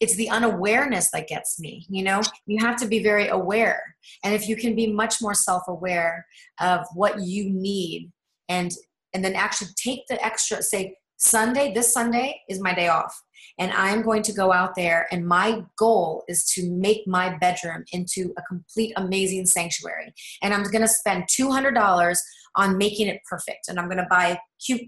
[0.00, 1.86] It's the unawareness that gets me.
[1.88, 3.96] You know, you have to be very aware.
[4.24, 6.26] And if you can be much more self aware
[6.60, 8.10] of what you need
[8.48, 8.72] and
[9.12, 13.22] and then actually take the extra say Sunday, this Sunday is my day off
[13.58, 17.84] and I'm going to go out there and my goal is to make my bedroom
[17.92, 20.12] into a complete amazing sanctuary.
[20.42, 22.18] And I'm going to spend $200
[22.56, 23.68] on making it perfect.
[23.68, 24.82] And I'm going to buy cute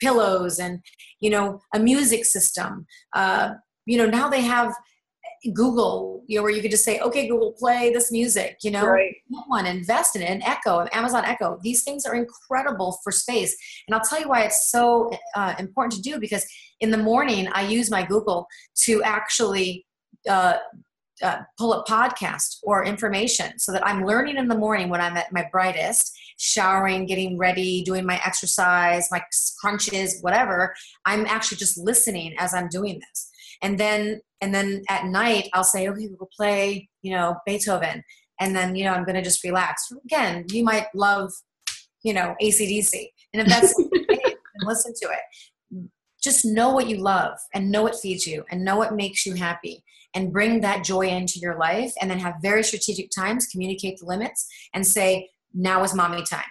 [0.00, 0.80] pillows and
[1.20, 2.86] you know a music system.
[3.14, 3.50] Uh,
[3.86, 4.74] you know now they have
[5.54, 8.84] Google, you know, where you could just say, okay, Google, play this music, you know,
[8.86, 9.14] Right.
[9.46, 11.58] one, invest in it, and Echo, Amazon Echo.
[11.62, 13.56] These things are incredible for space.
[13.88, 16.44] And I'll tell you why it's so uh, important to do because
[16.80, 18.46] in the morning, I use my Google
[18.84, 19.86] to actually
[20.28, 20.56] uh,
[21.22, 25.16] uh, pull up podcast or information so that I'm learning in the morning when I'm
[25.16, 29.22] at my brightest, showering, getting ready, doing my exercise, my
[29.60, 30.74] crunches, whatever.
[31.04, 33.30] I'm actually just listening as I'm doing this.
[33.62, 38.02] And then and then at night i'll say okay we'll play you know beethoven.
[38.40, 39.92] And then you know i'm gonna just relax.
[40.06, 41.30] Again you might love
[42.02, 42.94] you know acdc
[43.34, 43.78] and if that's
[44.10, 45.20] okay, listen to it
[46.22, 49.34] just know what you love and know what feeds you and know what makes you
[49.34, 53.98] happy and bring that joy into your life and then have very strategic times communicate
[53.98, 56.42] the limits and say now is mommy time.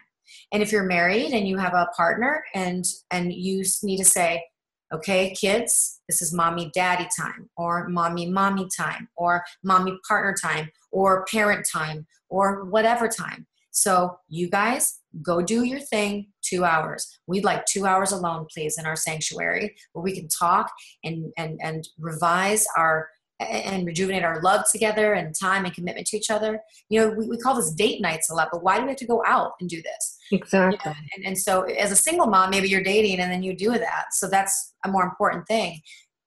[0.51, 4.43] And if you're married and you have a partner and and you need to say
[4.91, 10.69] okay kids this is mommy daddy time or mommy mommy time or mommy partner time
[10.91, 13.45] or parent time or whatever time.
[13.71, 17.19] So you guys go do your thing two hours.
[17.27, 20.71] We'd like two hours alone please in our sanctuary where we can talk
[21.03, 26.17] and and and revise our and rejuvenate our love together and time and commitment to
[26.17, 26.59] each other.
[26.89, 28.97] You know we, we call this date nights a lot but why do we have
[28.97, 30.17] to go out and do this?
[30.31, 30.77] Exactly.
[30.83, 33.55] you know, and, and so as a single mom maybe you're dating and then you
[33.55, 34.05] do that.
[34.11, 35.81] So that's a more important thing.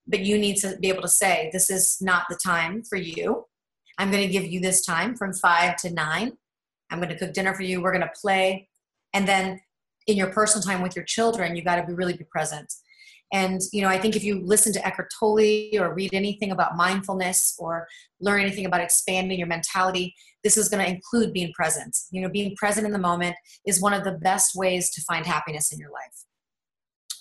[0.09, 3.45] But you need to be able to say this is not the time for you.
[3.99, 6.33] I'm going to give you this time from five to nine.
[6.90, 7.81] I'm going to cook dinner for you.
[7.81, 8.68] We're going to play
[9.14, 9.61] and then
[10.07, 12.72] in your personal time with your children you got to be really be present.
[13.33, 16.77] And you know i think if you listen to eckhart tolle or read anything about
[16.77, 17.87] mindfulness or
[18.20, 21.96] learn anything about expanding your mentality this is going to include being present.
[22.11, 25.27] You know being present in the moment is one of the best ways to find
[25.27, 26.25] happiness in your life.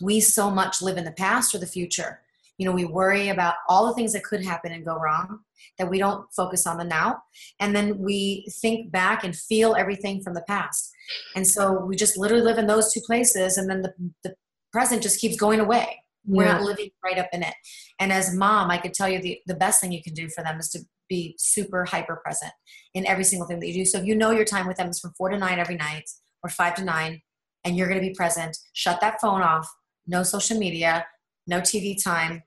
[0.01, 2.21] We so much live in the past or the future
[2.62, 5.39] you know we worry about all the things that could happen and go wrong
[5.80, 7.17] that we don't focus on the now.
[7.60, 10.91] And then we think back and feel everything from the past.
[11.36, 13.93] And so we just literally live in those two places and then the,
[14.24, 14.36] the
[14.71, 16.04] present just keeps going away.
[16.28, 16.54] We're Yeah.
[16.54, 17.56] not living right up in it.
[18.00, 20.43] And as mom i could tell you the, the best thing you can do for
[20.43, 22.54] them is to be super hyper present
[22.93, 23.86] in every single thing that you do.
[23.86, 26.08] So if you know your time with them is from four to nine every night
[26.43, 27.21] or five to nine
[27.63, 29.67] and you're going to be present shut that phone off
[30.08, 31.06] no social media
[31.47, 32.43] no tv time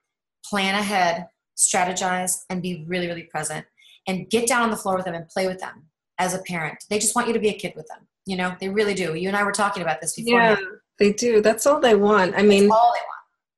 [0.49, 1.27] plan ahead
[1.57, 3.65] strategize and be really really present
[4.07, 5.83] and get down on the floor with them and play with them
[6.19, 8.55] as a parent they just want you to be a kid with them you know
[8.59, 10.55] they really do you and i were talking about this before Yeah,
[10.99, 11.41] they do.
[11.41, 12.35] That's all they want.
[12.37, 13.15] I mean, all they want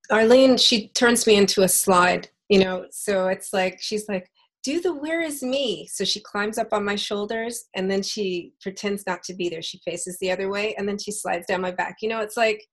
[0.10, 4.30] Arlene, she turns me into a slide, you know, so it's like, she's like,
[4.63, 5.88] do the where is me?
[5.88, 9.62] So she climbs up on my shoulders and then she pretends not to be there.
[9.62, 11.97] She faces the other way and then she slides down my back.
[12.02, 12.65] You know, it's like,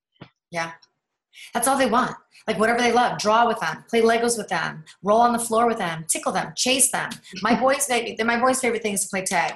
[0.50, 0.72] Yeah.
[1.52, 2.16] That's all they want.
[2.46, 5.66] Like whatever they love, draw with them, play Legos with them, roll on the floor
[5.66, 7.10] with them, tickle them, chase them.
[7.42, 7.88] My boys,
[8.22, 9.54] my boys' favorite thing is to play tag.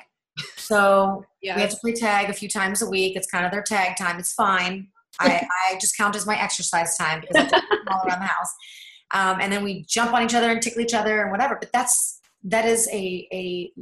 [0.57, 3.17] So we have to play tag a few times a week.
[3.17, 4.19] It's kind of their tag time.
[4.19, 4.89] It's fine.
[5.21, 7.61] I, I just count as my exercise time because I
[7.91, 8.55] all around the house.
[9.13, 11.57] Um, and then we jump on each other and tickle each other and whatever.
[11.59, 13.73] But that's that is a a,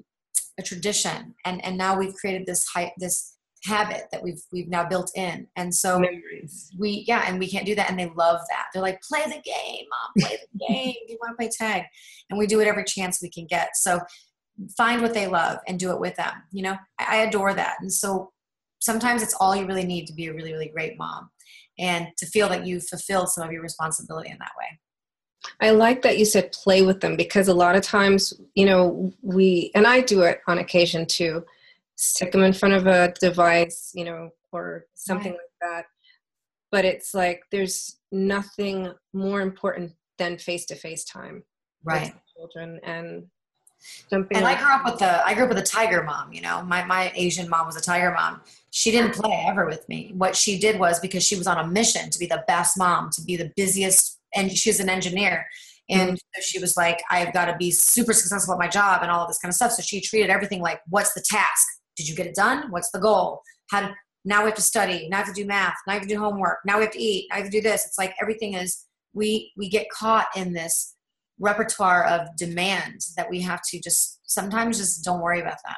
[0.59, 3.36] a tradition, and and now we've created this hi- this
[3.67, 5.47] habit that we've we've now built in.
[5.57, 6.71] And so memories.
[6.79, 8.67] we yeah and we can't do that and they love that.
[8.73, 10.95] They're like play the game mom play the game.
[11.07, 11.85] Do you want to play tag?
[12.31, 13.77] And we do it every chance we can get.
[13.77, 14.01] So
[14.77, 16.77] find what they love and do it with them you know?
[16.99, 17.77] I, I adore that.
[17.81, 18.33] And so
[18.79, 21.31] sometimes it's all you really need to be a really really great mom
[21.79, 24.79] and to feel that you've fulfilled some of your responsibility in that way.
[25.61, 29.13] I like that you said play with them because a lot of times, you know,
[29.23, 31.45] we, and I do it on occasion too,
[31.97, 35.41] stick them in front of a device, you know, or something Right.
[35.41, 35.87] like that.
[36.71, 41.45] But it's like there's nothing more important than face to face time
[41.85, 43.27] with children and
[44.11, 44.37] jumping.
[44.37, 46.33] and I grew up with the I grew up with a tiger mom.
[46.33, 48.41] You know, my my Asian mom was a tiger mom.
[48.71, 50.13] she didn't play ever with me.
[50.15, 53.11] What she did was because she was on a mission to be the best mom,
[53.11, 55.47] to be the busiest, and she's an engineer.
[55.89, 56.41] And mm-hmm.
[56.43, 59.29] she was like, I've got to be super successful at my job and all of
[59.29, 59.73] this kind of stuff.
[59.73, 61.67] So she treated everything like, what's the task?
[61.97, 62.71] Did you get it done?
[62.71, 63.43] What's the goal?
[63.71, 65.99] How to, now we have to study, now we have to do math, now we
[65.99, 67.87] have to do homework, now we have to eat, now we have to do this.
[67.87, 70.97] It's like everything is, we, we get caught in this
[71.39, 75.77] repertoire of demands that we have to just sometimes just don't worry about that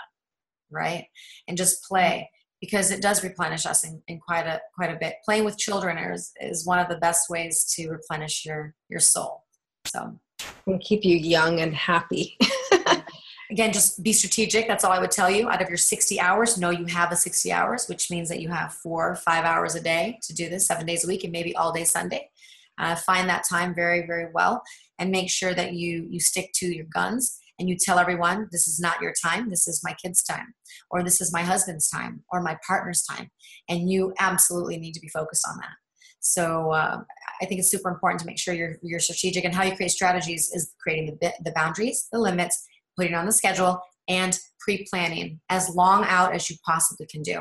[0.71, 1.07] right
[1.49, 2.29] and just play
[2.61, 5.99] because it does replenish us in, in quite a quite a bit playing with children
[5.99, 9.45] is, is one of the best ways to replenish your your soul
[9.87, 10.19] so
[10.67, 12.37] and keep you young and happy
[13.51, 14.67] again just be strategic.
[14.69, 15.49] That's all i would tell you.
[15.49, 18.49] Out of your 60 hours know you have a 60 hours which means that you
[18.49, 21.55] have four five hours a day to do this seven days a week and maybe
[21.57, 22.31] all day sunday.
[22.79, 24.63] Uh, find that time very very well
[24.99, 28.69] and make sure that you you stick to your guns and you tell everyone this
[28.69, 29.51] is not your time.
[29.51, 30.55] This is my kids time
[30.91, 33.31] or this is my husband's time or my partner's time.
[33.69, 35.75] And you absolutely need to be focused on that.
[36.21, 37.01] So uh,
[37.41, 39.91] i think it's super important to make sure you're, you're strategic and how you create
[39.91, 42.67] strategies is creating the, the boundaries the limits
[42.99, 47.41] putting on the schedule and pre-planning as long out as you possibly can do.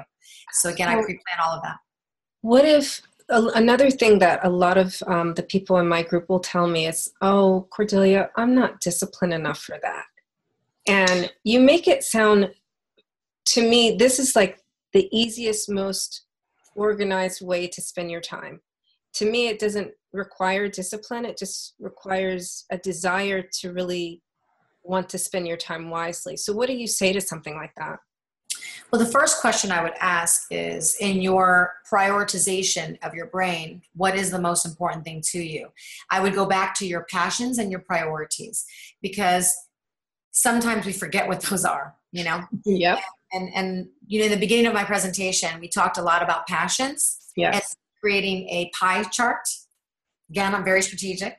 [0.52, 1.78] So again i pre-plan all of that.
[2.41, 6.39] what if another thing that a lot of um, the people in my group will
[6.39, 10.06] tell me is, "Oh, Cordelia, I'm not disciplined enough for that,"
[10.88, 12.54] and you make it sound
[13.48, 14.60] to me this is like
[14.93, 16.24] the easiest, most
[16.76, 18.62] organized way to spend your time.
[19.15, 24.22] To me, it doesn't require discipline; it just requires a desire to really
[24.88, 26.38] want to spend your time wisely.
[26.38, 28.00] So, what do you say to something like that?
[28.91, 34.15] Well, the first question I would ask is in your prioritization of your brain, what
[34.15, 35.67] is the most important thing to you?
[36.10, 38.65] I would go back to your passions and your priorities
[39.02, 39.54] because
[40.32, 42.43] sometimes we forget what those are, you know?
[42.65, 43.00] Yep.
[43.34, 46.47] And, and, you know, in the beginning of my presentation, we talked a lot about
[46.47, 47.76] passions yes.
[48.00, 49.50] creating a pie chart.
[50.30, 51.36] Again, I'm very strategic.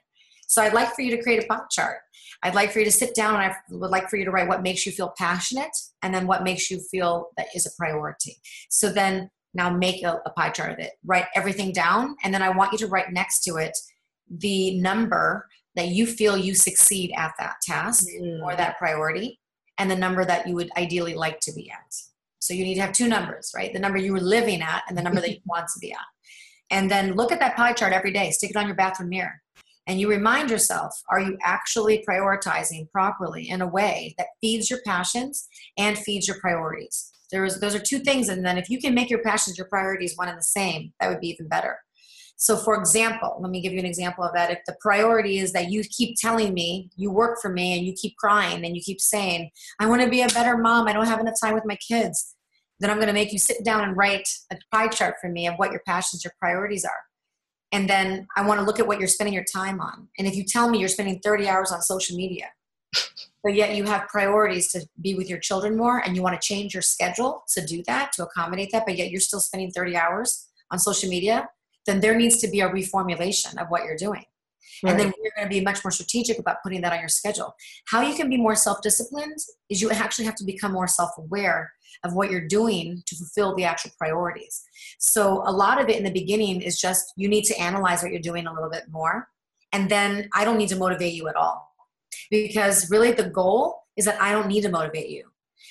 [0.48, 1.98] So I'd like for you to create a pie chart
[2.42, 4.48] I'd like for you to sit down and I would like for you to write
[4.48, 8.36] what makes you feel passionate and then what makes you feel that is a priority.
[8.70, 10.92] So then now make a, a pie chart of it.
[11.04, 13.76] Write everything down and then I want you to write next to it
[14.30, 18.42] the number that you feel you succeed at that task mm.
[18.42, 19.40] or that priority
[19.78, 21.94] and the number that you would ideally like to be at.
[22.40, 23.72] So you need to have two numbers, right?
[23.72, 25.98] The number you were living at and the number that you want to be at.
[26.70, 28.30] And then look at that pie chart every day.
[28.30, 29.40] Stick it on your bathroom mirror
[29.88, 34.80] and you remind yourself are you actually prioritizing properly in a way that feeds your
[34.86, 35.48] passions
[35.78, 37.10] and feeds your priorities?
[37.32, 40.16] There's, those are two things and then if you can make your passions your priorities
[40.16, 41.78] one and the same that would be even better.
[42.36, 44.50] So for example let me give you an example of that.
[44.50, 47.94] If the priority is that you keep telling me you work for me and you
[47.94, 51.06] keep crying and you keep saying i want to be a better mom i don't
[51.06, 52.34] have enough time with my kids
[52.80, 55.46] then i'm going to make you sit down and write a pie chart for me
[55.46, 57.07] of what your passions your priorities are
[57.72, 60.08] and then I want to look at what you're spending your time on.
[60.18, 62.46] And if you tell me you're spending 30 hours on social media,
[63.44, 66.46] but yet you have priorities to be with your children more and you want to
[66.46, 69.96] change your schedule to do that, to accommodate that, but yet you're still spending 30
[69.96, 71.48] hours on social media,
[71.86, 74.24] then there needs to be a reformulation of what you're doing.
[74.82, 74.90] Right.
[74.90, 77.54] And then you're going to be much more strategic about putting that on your schedule.
[77.86, 79.38] How you can be more self disciplined
[79.68, 81.72] is you actually have to become more self aware
[82.04, 84.62] of what you're doing to fulfill the actual priorities.
[84.98, 88.12] So, a lot of it in the beginning is just you need to analyze what
[88.12, 89.28] you're doing a little bit more.
[89.72, 91.68] And then I don't need to motivate you at all.
[92.30, 95.24] Because really, the goal is that I don't need to motivate you.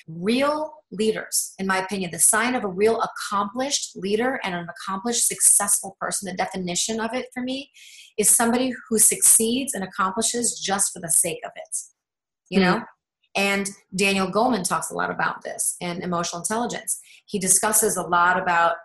[0.08, 5.28] Real leaders, in my opinion, the sign of a real accomplished leader and an accomplished,
[5.28, 7.72] successful person, the definition of it for me
[8.18, 11.78] is somebody who succeeds and accomplishes just for the sake of it.
[12.50, 12.80] You mm-hmm.
[12.80, 12.86] know?
[13.36, 17.00] And Daniel Goleman talks a lot about this in emotional intelligence.
[17.26, 18.76] He discusses a lot about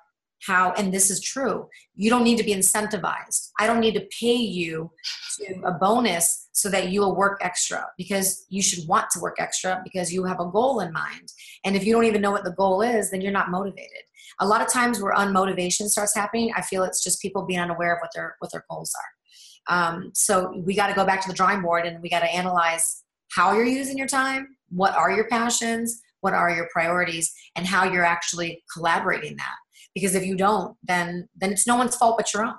[0.46, 3.50] how, and this is true, you don't need to be incentivized.
[3.58, 4.90] I don't need to pay you
[5.38, 9.80] to a bonus so that you'll work extra because you should want to work extra
[9.84, 11.32] because you have a goal in mind.
[11.64, 14.02] And if you don't even know what the goal is, then you're not motivated.
[14.40, 17.94] A lot of times where unmotivation starts happening, I feel it's just people being unaware
[17.94, 19.11] of what their what their goals are.
[19.68, 22.34] Um, so we got to go back to the drawing board and we got to
[22.34, 27.66] analyze how you're using your time, what are your passions, what are your priorities, and
[27.66, 29.54] how you're actually collaborating that.
[29.94, 32.54] Because if you don't, then then it's no one's fault but your own.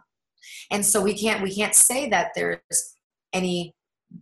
[0.71, 2.95] And so we can't we can't say that there's
[3.33, 3.75] any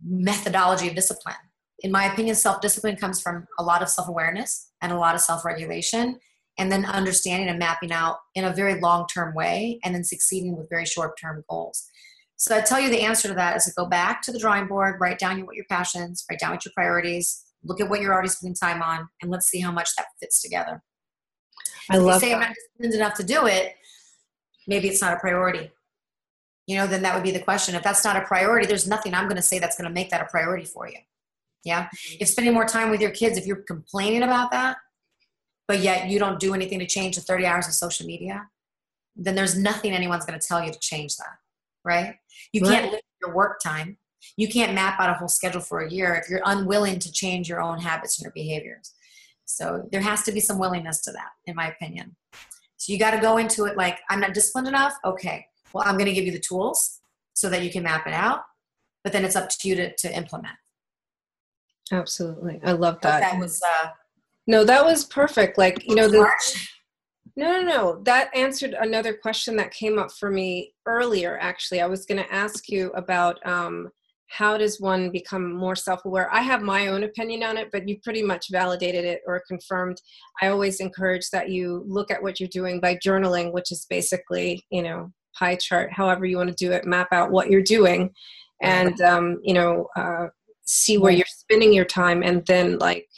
[0.04, 1.36] methodology of discipline.
[1.80, 6.18] In my opinion, self-discipline comes from a lot of self-awareness and a lot of self-regulation
[6.58, 10.68] and then understanding and mapping out in a very long-term way and then succeeding with
[10.70, 11.88] very short-term goals.
[12.42, 14.66] So I tell you the answer to that is to go back to the drawing
[14.66, 18.12] board, write down what your passions, write down what your priorities, look at what you're
[18.12, 20.82] already spending time on, and let's see how much that fits together.
[21.88, 22.34] I love if you say that.
[22.34, 23.76] I'm not disciplined enough to do it,
[24.66, 25.70] maybe it's not a priority.
[26.66, 27.76] You know, then that would be the question.
[27.76, 30.10] If that's not a priority, there's nothing I'm going to say that's going to make
[30.10, 30.98] that a priority for you.
[31.64, 31.84] Yeah.
[31.84, 32.16] Mm-hmm.
[32.22, 34.78] If spending more time with your kids, if you're complaining about that,
[35.68, 38.48] but yet you don't do anything to change the 30 hours of social media,
[39.14, 41.36] then there's nothing anyone's going to tell you to change that.
[41.84, 42.14] Right.
[42.52, 42.70] You Right.
[42.70, 43.98] can't limit your work time.
[44.36, 47.48] You can't map out a whole schedule for a year if you're unwilling to change
[47.48, 48.94] your own habits and your behaviors.
[49.44, 52.16] So there has to be some willingness to that, in my opinion.
[52.76, 54.94] So you got to go into it like, I'm not disciplined enough.
[55.04, 55.46] Okay.
[55.72, 57.00] Well, I'm going to give you the tools
[57.34, 58.42] so that you can map it out.
[59.02, 60.54] But then it's up to you to, to implement.
[61.90, 62.60] Absolutely.
[62.64, 63.20] I love that.
[63.20, 63.88] that was uh,
[64.46, 65.58] no, that was perfect.
[65.58, 66.28] Like, you know, the.
[67.36, 68.02] No, no, no.
[68.04, 71.80] That answered another question that came up for me earlier, actually.
[71.80, 73.88] I was going to ask you about um,
[74.28, 76.32] how does one become more self aware?
[76.32, 80.00] I have my own opinion on it, but you pretty much validated it or confirmed.
[80.42, 84.64] I always encourage that you look at what you're doing by journaling, which is basically,
[84.70, 88.10] you know, pie chart, however you want to do it, map out what you're doing
[88.62, 90.26] and, um, you know, uh,
[90.64, 93.08] see where you're spending your time and then like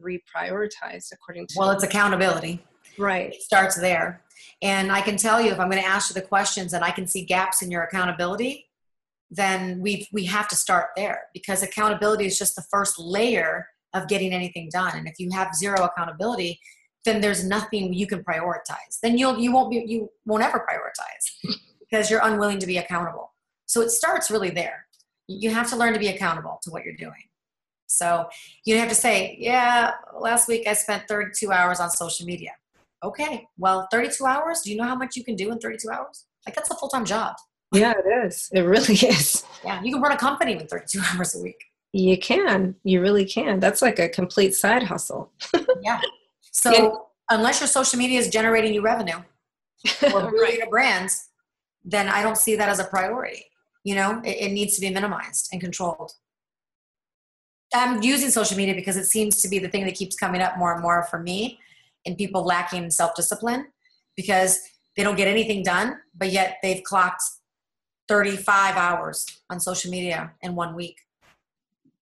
[0.00, 1.54] reprioritize according to.
[1.58, 2.64] Well, it's accountability.
[2.98, 3.34] Right.
[3.34, 4.22] It starts there.
[4.62, 6.90] And I can tell you if I'm going to ask you the questions and I
[6.90, 8.68] can see gaps in your accountability,
[9.30, 14.08] then we we have to start there because accountability is just the first layer of
[14.08, 14.96] getting anything done.
[14.96, 16.60] And if you have zero accountability,
[17.04, 19.00] then there's nothing you can prioritize.
[19.02, 23.32] Then you'll you won't be you won't ever prioritize because you're unwilling to be accountable.
[23.66, 24.86] So it starts really there.
[25.26, 27.28] You have to learn to be accountable to what you're doing.
[27.86, 28.28] So
[28.64, 32.52] you have to say, yeah, last week I spent 32 hours on social media.
[33.04, 34.62] Okay, well, 32 hours.
[34.62, 36.24] Do you know how much you can do in 32 hours?
[36.46, 37.36] Like that's a full time job.
[37.72, 38.48] Yeah, it is.
[38.52, 39.44] It really is.
[39.64, 41.62] Yeah, you can run a company with 32 hours a week.
[41.92, 42.74] You can.
[42.82, 43.60] You really can.
[43.60, 45.32] That's like a complete side hustle.
[45.82, 46.00] Yeah.
[46.50, 46.88] So Yeah.
[47.30, 49.18] unless your social media is generating you revenue
[50.14, 51.10] or building a brand,
[51.84, 53.44] then I don't see that as a priority.
[53.82, 56.12] You know, it, it needs to be minimized and controlled.
[57.74, 60.56] I'm using social media because it seems to be the thing that keeps coming up
[60.56, 61.58] more and more for me
[62.06, 63.66] and people lacking self discipline
[64.16, 64.58] because
[64.96, 67.22] they don't get anything done, but yet they've clocked
[68.08, 70.98] 35 hours on social media in one week.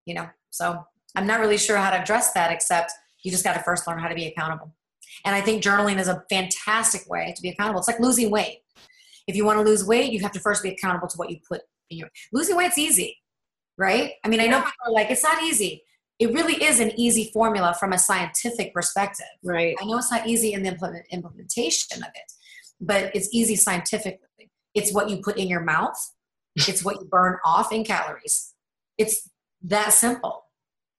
[0.05, 0.85] You know, so
[1.15, 2.93] I'm not really sure how to address that except
[3.23, 4.75] you just got to first learn how to be accountable.
[5.25, 7.79] And I think journaling is a fantastic way to be accountable.
[7.81, 8.59] It's like losing weight.
[9.27, 11.39] If you want to lose weight, you have to first be accountable to what you
[11.49, 13.17] put in your losing weight's easy,
[13.79, 14.13] right?
[14.25, 15.85] I mean, I know people are like, it's not easy.
[16.23, 19.27] It really is an easy formula from a scientific perspective.
[19.43, 19.75] Right.
[19.83, 22.33] I know it's not easy in the implement, implementation of it,
[22.81, 24.53] but it's easy scientifically.
[24.73, 25.99] It's what you put in your mouth,
[26.55, 28.55] it's what you burn off in calories.
[28.99, 29.29] It's
[29.63, 30.45] that simple.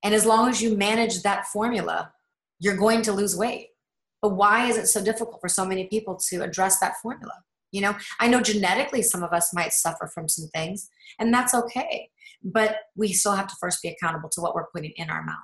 [0.04, 2.12] And as long as you manage that formula,
[2.60, 3.70] you're going to lose weight.
[4.22, 7.32] But why is it so difficult for so many people to address that formula?
[7.72, 11.54] You know, I know genetically some of us might suffer from some things, and that's
[11.54, 12.10] okay.
[12.44, 15.38] But we still have to first be accountable to what we're putting in our mouth.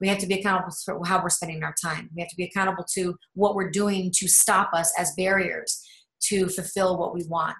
[0.00, 2.10] We have to be accountable for how we're spending our time.
[2.14, 5.82] We have to be accountable to what we're doing to stop us as barriers
[6.28, 7.56] to fulfill what we want.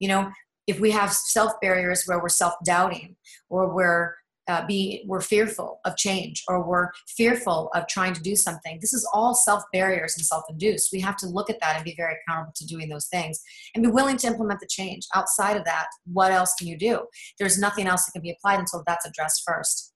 [0.00, 0.30] You know,
[0.66, 3.16] if we have self barriers where we're self doubting
[3.48, 4.14] or we're
[4.48, 8.78] uh, be we're fearful of change or we're fearful of trying to do something.
[8.80, 11.84] This is all self barriers and self induced we have to look at that and
[11.84, 13.40] be very accountable to doing those things
[13.74, 15.06] and be willing to implement the change.
[15.14, 17.00] Outside of that what else can you do?
[17.38, 19.92] There's nothing else that can be applied until that's addressed first.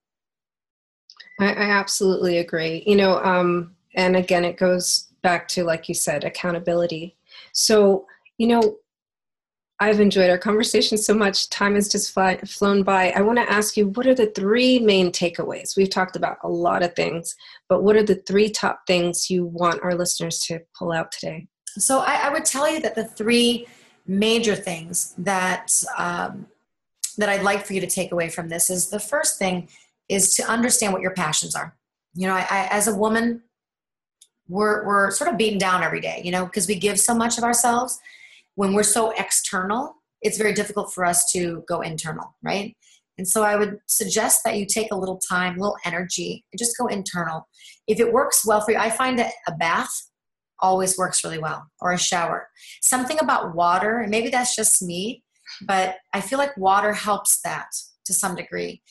[1.41, 2.83] I, I absolutely agree.
[2.87, 7.17] You know, um, and again, it goes back to, like you said, accountability.
[7.53, 8.07] So,
[8.39, 8.77] you know,
[9.83, 11.51] I've enjoyed our conversation so much.
[11.51, 13.11] Time has just fly, flown by.
[13.17, 15.77] I want to ask you what are the three main takeaways?
[15.77, 17.35] We've talked about a lot of things,
[17.69, 21.49] but what are the three top things you want our listeners to pull out today?
[21.79, 23.67] So I, I would tell you that the three
[24.07, 26.47] major things that um,
[27.19, 29.69] that I'd like for you to take away from this is the first thing
[30.09, 31.77] is to understand what your passions are.
[32.15, 33.43] You know, I, I, as a woman,
[34.49, 36.23] we're we're sort of beaten down every day.
[36.25, 37.99] You know, because we give so much of ourselves.
[38.55, 42.77] When we're so external, it's very difficult for us to go internal, right?
[43.19, 46.59] And so I would suggest that you take a little time, a little energy, and
[46.59, 47.47] just go internal.
[47.87, 49.91] If it works well for you, I find that a bath
[50.61, 52.49] always works really well, or a shower.
[52.81, 55.23] Something about water, and maybe that's just me,
[55.67, 57.69] but I feel like water helps that
[58.07, 58.83] to some degree.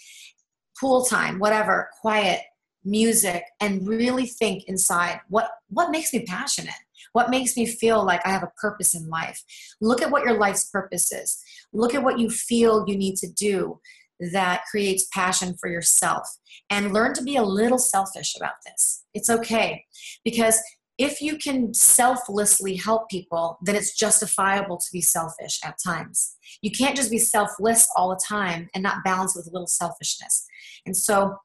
[0.80, 2.42] Pool time, whatever, quiet,
[2.84, 6.74] music, and really think inside what what makes me passionate?
[7.14, 9.42] What makes me feel like I have a purpose in life?
[9.80, 11.42] Look at what your life's purpose is.
[11.74, 13.80] Look at what you feel you need to do
[14.32, 16.28] that creates passion for yourself
[16.70, 19.04] and learn to be a little selfish about this.
[19.14, 19.86] It's okay
[20.24, 20.62] because
[20.98, 26.36] if you can selflessly help people, then it's justifiable to be selfish at times.
[26.62, 30.46] You can't just be selfless all the time and not balance with a little selfishness.
[30.86, 31.38] And so,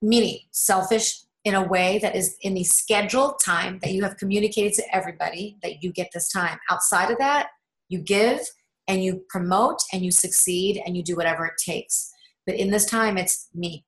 [0.00, 4.72] meaning selfish in a way that is in the scheduled time that you have communicated
[4.74, 6.58] to everybody that you get this time.
[6.70, 7.48] Outside of that,
[7.88, 8.40] you give
[8.88, 12.10] and you promote and you succeed and you do whatever it takes.
[12.46, 13.84] But in this time, it's me.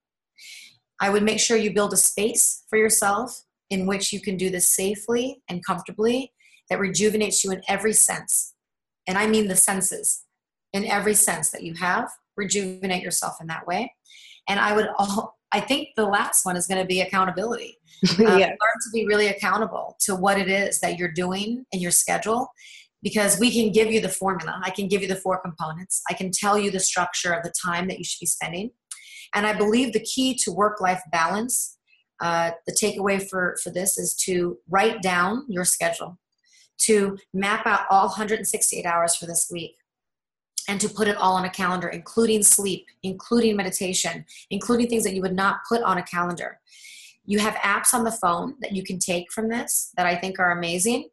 [1.01, 4.51] I would make sure you build a space for yourself in which you can do
[4.51, 6.33] this safely and comfortably
[6.71, 8.55] that rejuvenates you in every sense.
[9.07, 10.25] And I mean the senses,
[10.73, 12.11] in every sense that you have.
[12.37, 13.93] Rejuvenate yourself in that way.
[14.49, 17.79] And I would all, I think the last one is going to be accountability.
[18.19, 21.93] Um, Learn to be really accountable to what it is that you're doing in your
[21.93, 22.49] schedule
[23.03, 24.61] because we can give you the formula.
[24.63, 26.03] I can give you the four components.
[26.11, 28.73] I can tell you the structure of the time that you should be spending.
[29.35, 31.79] And I believe the key to work life balance,
[32.21, 36.19] uh, the takeaway for, for this is to write down your schedule,
[36.81, 39.77] to map out all 168 hours for this week,
[40.69, 45.15] and to put it all on a calendar, including sleep, including meditation, including things that
[45.15, 46.61] you would not put on a calendar.
[47.27, 50.39] You have apps on the phone that you can take from this that I think
[50.39, 51.09] are amazing.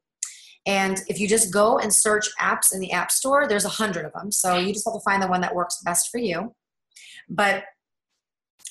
[0.66, 4.06] And if you just go and search apps in the App Store, there's a hundred
[4.06, 4.32] of them.
[4.32, 6.54] So you just have to find the one that works best for you.
[7.30, 7.64] But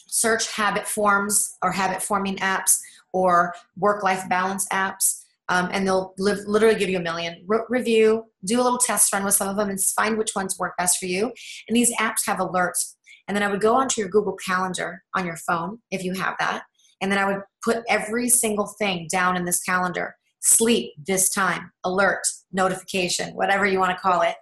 [0.07, 2.79] search habit forms or habit forming apps
[3.13, 5.20] or work life balance apps.
[5.51, 9.13] Um, and they'll live, literally give you a million Re- review do a little test
[9.13, 11.33] run with some of them and find which ones work best for you.
[11.69, 12.95] And these apps have alerts.
[13.29, 16.37] And then i would go onto your google calendar on your phone if you have
[16.39, 16.63] that.
[17.03, 20.15] And then i would put every single thing down in this calendar.
[20.43, 22.23] Sleep this time, alert,
[22.53, 24.37] notification, whatever you want to call it,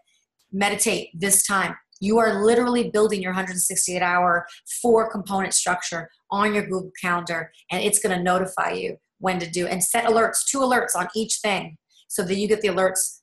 [0.53, 1.75] meditate this time.
[2.01, 4.47] You are literally building your 168 hour
[4.81, 9.51] four component structure on your Google Calendar, and it's going to notify you when to
[9.51, 11.77] do and set alerts, two alerts on each thing,
[12.09, 13.21] so that you get the alerts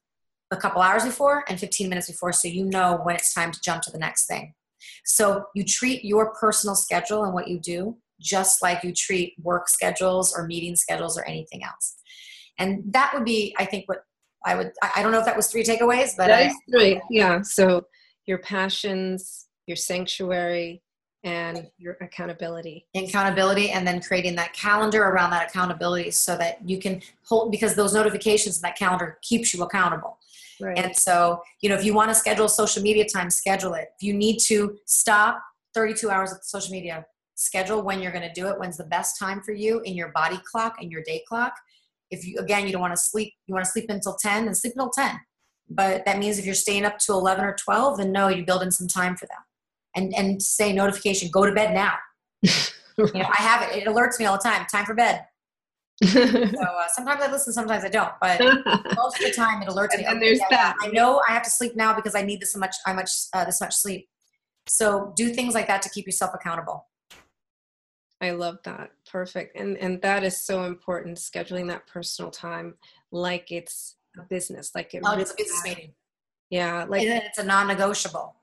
[0.51, 3.59] a couple hours before and 15 minutes before, so you know when it's time to
[3.61, 4.53] jump to the next thing.
[5.03, 9.67] So you treat your personal schedule and what you do just like you treat work
[9.67, 11.95] schedules or meeting schedules or anything else.
[12.57, 14.03] And that would be, I think, what
[14.45, 17.01] I would, I don't know if that was three takeaways, but that is three.
[17.09, 17.41] Yeah.
[17.41, 17.85] So
[18.25, 20.81] your passions, your sanctuary,
[21.25, 22.85] and your accountability.
[22.95, 27.75] Accountability, and then creating that calendar around that accountability so that you can hold, because
[27.75, 30.17] those notifications in that calendar keeps you accountable.
[30.61, 30.77] Right.
[30.77, 33.89] And so, you know, if you want to schedule social media time, schedule it.
[33.97, 38.33] If you need to stop 32 hours of social media, schedule when you're going to
[38.33, 41.21] do it, when's the best time for you in your body clock and your day
[41.27, 41.53] clock,
[42.11, 44.55] if you again you don't want to sleep you want to sleep until 10 then
[44.55, 45.19] sleep until 10
[45.69, 48.63] but that means if you're staying up to 11 or 12 then no you build
[48.63, 49.43] in some time for that
[49.95, 51.93] and and say notification go to bed now
[52.43, 55.25] you know i have it it alerts me all the time time for bed
[56.03, 58.39] so uh, sometimes i listen sometimes i don't but
[58.95, 61.49] most of the time it alerts me and there's that i know i have to
[61.49, 64.07] sleep now because i need this much i much uh, this much sleep
[64.67, 66.85] so do things like that to keep yourself accountable
[68.21, 68.91] I love that.
[69.11, 69.57] Perfect.
[69.57, 72.75] And and that is so important, scheduling that personal time
[73.11, 75.93] like it's a business, like it oh, it's a business meeting.
[76.49, 78.35] Yeah, like and it's a non-negotiable.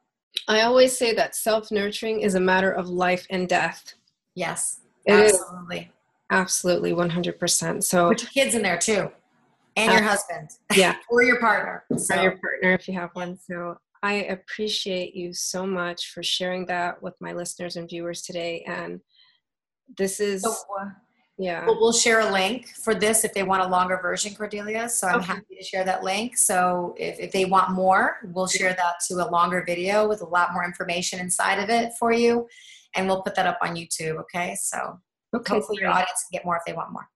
[0.49, 3.95] I always say that self-nurturing is a matter of life and death.
[4.35, 4.81] Yes.
[5.05, 5.79] It absolutely.
[5.79, 5.87] Is.
[6.31, 7.83] Absolutely, 100%.
[7.83, 9.11] So put your kids in there too.
[9.77, 10.51] And uh, your husband.
[10.75, 10.97] Yeah.
[11.11, 11.85] or your partner.
[11.97, 12.17] So.
[12.17, 13.39] Or your partner if you have one.
[13.39, 18.65] So I appreciate you so much for sharing that with my listeners and viewers today
[18.67, 19.01] and
[19.97, 20.87] this is so, uh,
[21.43, 21.67] yeah.
[21.67, 24.89] We'll, we'll, share a link for this if they want a longer version cordelia.
[24.89, 25.27] So i'm okay.
[25.27, 26.37] happy to share that link.
[26.37, 30.27] So if, if they want more we'll share that to a longer video with a
[30.27, 32.47] lot more information inside of it for you.
[32.95, 34.57] And we'll put that up on youtube okay?
[34.61, 35.01] So
[35.35, 35.87] okay, hopefully great.
[35.87, 37.09] your audience can get more if they want more.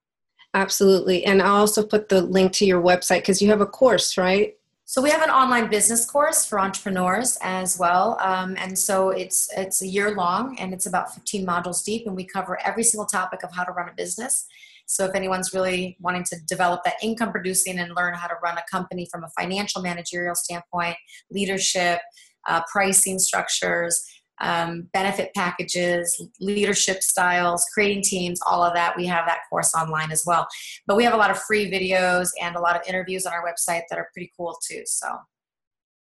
[0.55, 1.25] Absolutely.
[1.25, 4.56] And i'll also put the link to your website because you have a course right
[4.89, 9.51] so we have an online business course for entrepreneurs as well, um, and so it's
[9.57, 13.05] it's a year long and it's about 15 modules deep, and we cover every single
[13.05, 14.47] topic of how to run a business.
[14.87, 18.59] So if anyone's really wanting to develop that income producing and learn how to run
[18.59, 20.97] a company from a financial managerial standpoint,
[21.33, 21.99] leadership,
[22.47, 24.01] uh, pricing structures,
[24.41, 28.97] um, benefit packages, leadership styles, creating teams, all of that.
[28.97, 30.47] We have that course online as well.
[30.87, 33.45] But we have a lot of free videos and a lot of interviews on our
[33.45, 34.83] website that are pretty cool too.
[34.85, 35.09] So,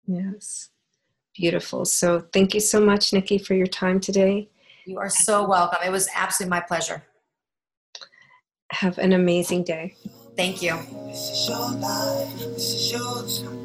[0.07, 0.70] yes,
[1.35, 1.85] beautiful.
[1.85, 4.49] So, thank you so much, Nikki, for your time today.
[4.87, 5.81] You are so welcome.
[5.85, 7.03] It was absolutely my pleasure.
[8.72, 9.95] Have an amazing day.
[10.39, 10.78] Thank you.
[11.09, 12.39] This is your life.
[12.39, 13.22] This is your.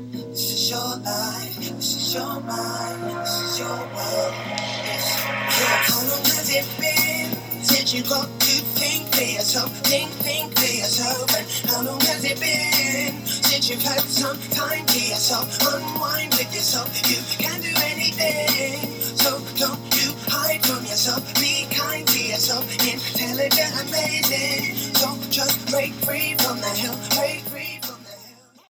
[0.10, 1.56] This is your life.
[1.58, 3.22] This is your mind.
[3.22, 3.74] This is your
[13.74, 15.58] you've had some time to yourself?
[15.74, 19.02] Unwind with yourself, you can do anything.
[19.02, 21.66] So don't you hide from yourself, be
[22.44, 24.76] yourself, intelligent, amazing.
[24.96, 27.40] So just break free from the hell, break